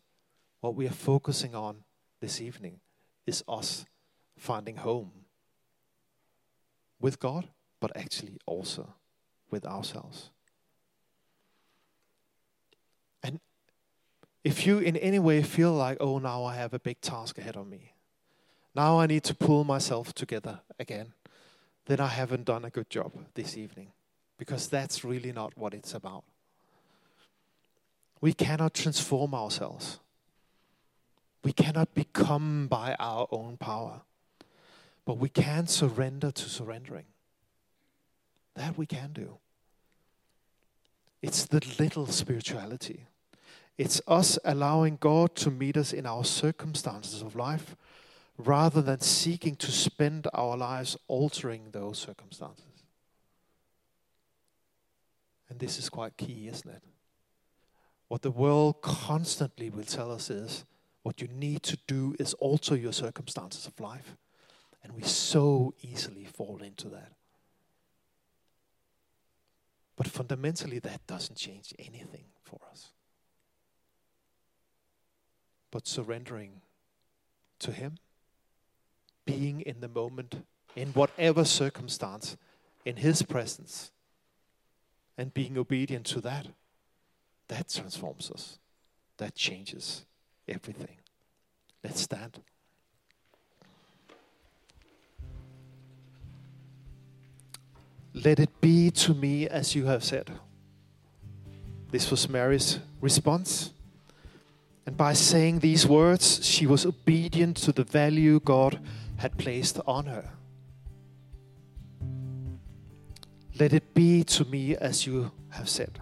what 0.60 0.74
we 0.74 0.86
are 0.86 0.92
focusing 0.92 1.54
on 1.54 1.84
this 2.20 2.40
evening, 2.40 2.80
is 3.26 3.44
us 3.48 3.84
finding 4.36 4.76
home 4.76 5.12
with 7.00 7.18
God, 7.18 7.48
but 7.80 7.94
actually 7.96 8.38
also 8.46 8.94
with 9.50 9.64
ourselves. 9.64 10.30
And 13.22 13.40
if 14.44 14.66
you 14.66 14.78
in 14.78 14.96
any 14.96 15.18
way 15.18 15.42
feel 15.42 15.72
like, 15.72 15.98
oh, 16.00 16.18
now 16.18 16.44
I 16.44 16.54
have 16.54 16.72
a 16.72 16.78
big 16.78 17.00
task 17.00 17.38
ahead 17.38 17.56
of 17.56 17.66
me, 17.66 17.92
now 18.76 19.00
I 19.00 19.06
need 19.06 19.24
to 19.24 19.34
pull 19.34 19.64
myself 19.64 20.12
together 20.12 20.60
again, 20.78 21.14
then 21.86 21.98
I 21.98 22.08
haven't 22.08 22.44
done 22.44 22.64
a 22.64 22.70
good 22.70 22.90
job 22.90 23.10
this 23.34 23.56
evening 23.56 23.88
because 24.38 24.68
that's 24.68 25.02
really 25.02 25.32
not 25.32 25.56
what 25.56 25.72
it's 25.72 25.94
about. 25.94 26.24
We 28.20 28.34
cannot 28.34 28.74
transform 28.74 29.34
ourselves. 29.34 29.98
We 31.42 31.52
cannot 31.52 31.94
become 31.94 32.66
by 32.66 32.96
our 32.98 33.26
own 33.30 33.56
power. 33.56 34.02
But 35.06 35.18
we 35.18 35.30
can 35.30 35.68
surrender 35.68 36.30
to 36.30 36.48
surrendering. 36.48 37.04
That 38.56 38.76
we 38.76 38.84
can 38.84 39.12
do. 39.12 39.38
It's 41.22 41.44
the 41.44 41.62
little 41.78 42.06
spirituality. 42.06 43.06
It's 43.78 44.02
us 44.06 44.38
allowing 44.44 44.96
God 45.00 45.34
to 45.36 45.50
meet 45.50 45.76
us 45.76 45.92
in 45.92 46.04
our 46.04 46.24
circumstances 46.24 47.22
of 47.22 47.36
life 47.36 47.76
rather 48.38 48.82
than 48.82 49.00
seeking 49.00 49.56
to 49.56 49.70
spend 49.70 50.26
our 50.34 50.56
lives 50.56 50.96
altering 51.08 51.70
those 51.72 51.98
circumstances. 51.98 52.64
And 55.48 55.58
this 55.58 55.78
is 55.78 55.88
quite 55.88 56.16
key, 56.16 56.48
isn't 56.48 56.70
it? 56.70 56.82
What 58.08 58.22
the 58.22 58.30
world 58.30 58.82
constantly 58.82 59.70
will 59.70 59.84
tell 59.84 60.12
us 60.12 60.30
is 60.30 60.64
what 61.02 61.20
you 61.20 61.28
need 61.28 61.62
to 61.64 61.78
do 61.86 62.14
is 62.18 62.34
alter 62.34 62.76
your 62.76 62.92
circumstances 62.92 63.66
of 63.66 63.78
life. 63.80 64.16
And 64.82 64.94
we 64.94 65.02
so 65.02 65.74
easily 65.82 66.24
fall 66.24 66.60
into 66.62 66.88
that. 66.90 67.12
But 69.96 70.08
fundamentally, 70.08 70.78
that 70.80 71.06
doesn't 71.06 71.36
change 71.36 71.72
anything 71.78 72.26
for 72.44 72.60
us. 72.70 72.92
But 75.70 75.88
surrendering 75.88 76.60
to 77.60 77.72
Him, 77.72 77.98
being 79.26 79.60
in 79.60 79.80
the 79.80 79.88
moment, 79.88 80.46
in 80.74 80.88
whatever 80.88 81.44
circumstance, 81.44 82.38
in 82.86 82.96
His 82.96 83.20
presence, 83.22 83.90
and 85.18 85.34
being 85.34 85.58
obedient 85.58 86.06
to 86.06 86.20
that, 86.22 86.46
that 87.48 87.68
transforms 87.68 88.30
us. 88.30 88.58
That 89.18 89.34
changes 89.34 90.04
everything. 90.48 90.96
Let's 91.82 92.00
stand. 92.00 92.40
Let 98.12 98.40
it 98.40 98.60
be 98.60 98.90
to 98.92 99.14
me 99.14 99.46
as 99.46 99.74
you 99.74 99.86
have 99.86 100.02
said. 100.02 100.30
This 101.90 102.10
was 102.10 102.28
Mary's 102.28 102.78
response. 103.00 103.72
And 104.86 104.96
by 104.96 105.12
saying 105.12 105.58
these 105.58 105.86
words, 105.86 106.44
she 106.44 106.66
was 106.66 106.86
obedient 106.86 107.56
to 107.58 107.72
the 107.72 107.84
value 107.84 108.40
God 108.40 108.80
had 109.16 109.36
placed 109.38 109.80
on 109.86 110.06
her. 110.06 110.30
Let 113.58 113.72
it 113.72 113.94
be 113.94 114.22
to 114.24 114.44
me 114.44 114.76
as 114.76 115.06
you 115.06 115.32
have 115.50 115.68
said. 115.68 115.98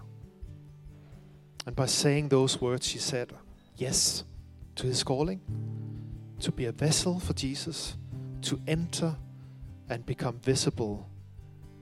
And 1.67 1.77
by 1.77 1.87
saying 1.87 2.29
those 2.29 2.61
words, 2.61 2.87
she 2.87 2.99
said 2.99 3.33
yes 3.77 4.25
to 4.75 4.87
his 4.87 5.03
calling, 5.03 5.41
to 6.41 6.51
be 6.51 6.67
a 6.67 6.73
vessel 6.73 7.21
for 7.21 7.33
Jesus, 7.33 7.97
to 8.43 8.61
enter 8.67 9.17
and 9.89 10.05
become 10.05 10.39
visible 10.41 11.09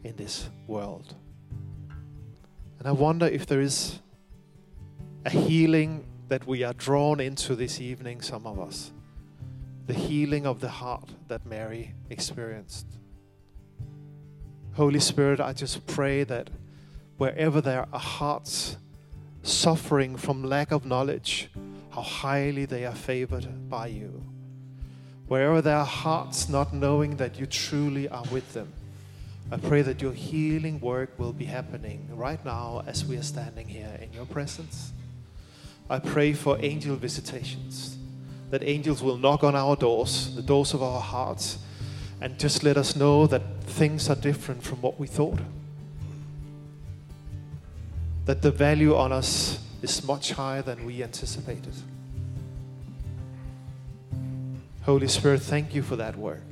in 0.05 0.15
this 0.17 0.51
world. 0.67 1.15
And 2.79 2.87
I 2.87 2.93
wonder 2.93 3.27
if 3.27 3.47
there 3.47 3.61
is 3.61 3.99
a 5.25 5.31
healing 5.31 6.07
that 6.29 6.47
we 6.47 6.65
are 6.65 6.73
drawn 6.75 7.21
into 7.21 7.55
this 7.55 7.81
evening, 7.81 8.21
some 8.21 8.47
of 8.47 8.59
us. 8.59 8.93
The 9.87 9.95
healing 9.95 10.47
of 10.47 10.61
the 10.61 10.69
heart 10.69 11.11
that 11.29 11.45
Mary 11.45 11.95
experienced. 12.09 12.87
Holy 14.75 15.01
Spirit, 15.01 15.41
I 15.41 15.53
just 15.53 15.87
pray 15.87 16.25
that 16.25 16.49
wherever 17.19 17.61
there 17.61 17.87
are 17.93 18.01
hearts 18.01 18.77
suffering 19.43 20.17
from 20.17 20.45
lack 20.45 20.71
of 20.71 20.87
knowledge, 20.87 21.51
how 21.91 22.01
highly 22.01 22.65
they 22.65 22.87
are 22.87 22.95
favored 22.95 23.69
by 23.69 23.89
you. 23.89 24.25
Wherever 25.27 25.61
there 25.61 25.77
are 25.77 25.85
hearts 25.85 26.49
not 26.49 26.73
knowing 26.73 27.17
that 27.17 27.39
you 27.39 27.47
truly 27.47 28.09
are 28.09 28.25
with 28.31 28.53
them, 28.55 28.73
I 29.51 29.57
pray 29.57 29.83
that 29.83 30.01
your 30.01 30.13
healing 30.13 30.81
work 30.81 31.19
will 31.19 31.33
be 31.33 31.45
happening 31.45 32.09
right 32.13 32.43
now 32.45 32.83
as 32.87 33.05
we 33.05 33.17
are 33.17 33.23
standing 33.23 33.69
here 33.69 33.99
in 34.01 34.13
your 34.13 34.25
presence. 34.27 34.93
I 35.91 35.99
pray 35.99 36.33
for 36.33 36.57
angel 36.61 36.97
visitations, 36.97 37.99
that 38.53 38.63
angels 38.63 39.03
will 39.03 39.17
knock 39.17 39.43
on 39.43 39.57
our 39.57 39.75
doors, 39.75 40.35
the 40.35 40.43
doors 40.43 40.75
of 40.75 40.83
our 40.83 41.01
hearts, 41.01 41.57
and 42.21 42.39
just 42.39 42.63
let 42.63 42.77
us 42.77 42.95
know 42.95 43.27
that 43.27 43.43
things 43.63 44.11
are 44.11 44.15
different 44.15 44.63
from 44.63 44.79
what 44.83 45.01
we 45.01 45.07
thought. 45.07 45.39
That 48.27 48.43
the 48.43 48.51
value 48.51 48.95
on 48.95 49.11
us 49.11 49.59
is 49.81 50.05
much 50.05 50.33
higher 50.33 50.61
than 50.61 50.85
we 50.85 51.03
anticipated. 51.03 51.73
Holy 54.83 55.09
Spirit, 55.09 55.41
thank 55.41 55.75
you 55.75 55.81
for 55.81 55.97
that 55.97 56.19
work. 56.19 56.43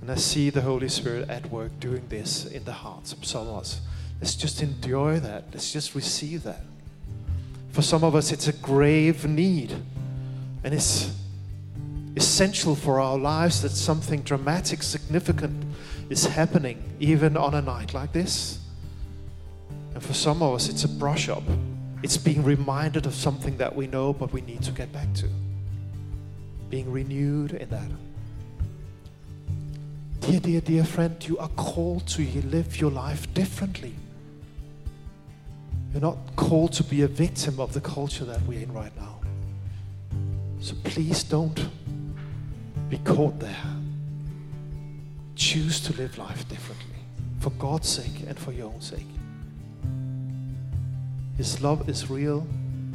And 0.00 0.10
I 0.10 0.14
see 0.14 0.48
the 0.48 0.62
Holy 0.62 0.88
Spirit 0.88 1.28
at 1.28 1.50
work 1.50 1.78
doing 1.78 2.08
this 2.08 2.46
in 2.46 2.64
the 2.64 2.72
hearts 2.72 3.12
of 3.12 3.22
some 3.26 3.48
of 3.48 3.58
us. 3.58 3.82
Let's 4.18 4.34
just 4.34 4.62
enjoy 4.62 5.20
that. 5.20 5.44
Let's 5.52 5.74
just 5.74 5.94
receive 5.94 6.44
that. 6.44 6.62
For 7.72 7.82
some 7.82 8.02
of 8.02 8.14
us, 8.14 8.32
it's 8.32 8.48
a 8.48 8.54
grave 8.54 9.26
need. 9.26 9.74
And 10.66 10.74
it's 10.74 11.12
essential 12.16 12.74
for 12.74 12.98
our 12.98 13.16
lives 13.16 13.62
that 13.62 13.68
something 13.68 14.22
dramatic, 14.22 14.82
significant 14.82 15.64
is 16.10 16.26
happening, 16.26 16.82
even 16.98 17.36
on 17.36 17.54
a 17.54 17.62
night 17.62 17.94
like 17.94 18.12
this. 18.12 18.58
And 19.94 20.02
for 20.02 20.12
some 20.12 20.42
of 20.42 20.56
us, 20.56 20.68
it's 20.68 20.82
a 20.82 20.88
brush 20.88 21.28
up. 21.28 21.44
It's 22.02 22.16
being 22.16 22.42
reminded 22.42 23.06
of 23.06 23.14
something 23.14 23.56
that 23.58 23.76
we 23.76 23.86
know, 23.86 24.12
but 24.12 24.32
we 24.32 24.40
need 24.40 24.60
to 24.64 24.72
get 24.72 24.92
back 24.92 25.14
to. 25.14 25.28
Being 26.68 26.90
renewed 26.90 27.52
in 27.52 27.68
that. 27.70 27.88
Dear, 30.18 30.40
dear, 30.40 30.60
dear 30.60 30.84
friend, 30.84 31.28
you 31.28 31.38
are 31.38 31.50
called 31.50 32.08
to 32.08 32.24
live 32.42 32.80
your 32.80 32.90
life 32.90 33.32
differently. 33.34 33.94
You're 35.92 36.02
not 36.02 36.18
called 36.34 36.72
to 36.72 36.82
be 36.82 37.02
a 37.02 37.08
victim 37.08 37.60
of 37.60 37.72
the 37.72 37.80
culture 37.80 38.24
that 38.24 38.42
we're 38.42 38.60
in 38.60 38.72
right 38.72 38.90
now. 38.96 39.15
So 40.66 40.74
please 40.82 41.22
don't 41.22 41.68
be 42.88 42.98
caught 42.98 43.38
there. 43.38 43.66
Choose 45.36 45.78
to 45.82 45.92
live 45.92 46.18
life 46.18 46.48
differently 46.48 46.98
for 47.38 47.50
God's 47.50 47.88
sake 47.88 48.24
and 48.26 48.36
for 48.36 48.50
your 48.50 48.72
own 48.72 48.80
sake. 48.80 49.06
His 51.36 51.62
love 51.62 51.88
is 51.88 52.10
real, 52.10 52.44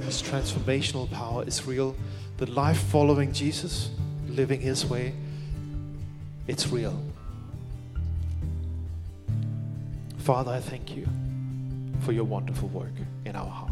His 0.02 0.22
transformational 0.22 1.10
power 1.12 1.46
is 1.46 1.66
real. 1.66 1.96
The 2.36 2.48
life 2.48 2.78
following 2.78 3.32
Jesus, 3.32 3.92
living 4.28 4.60
His 4.60 4.86
way, 4.86 5.14
it's 6.48 6.68
real. 6.68 7.02
Father, 10.18 10.52
I 10.52 10.60
thank 10.60 10.94
you 10.94 11.08
for 12.02 12.12
your 12.12 12.26
wonderful 12.26 12.68
work 12.68 12.92
in 13.24 13.38
our 13.38 13.50
heart. 13.50 13.71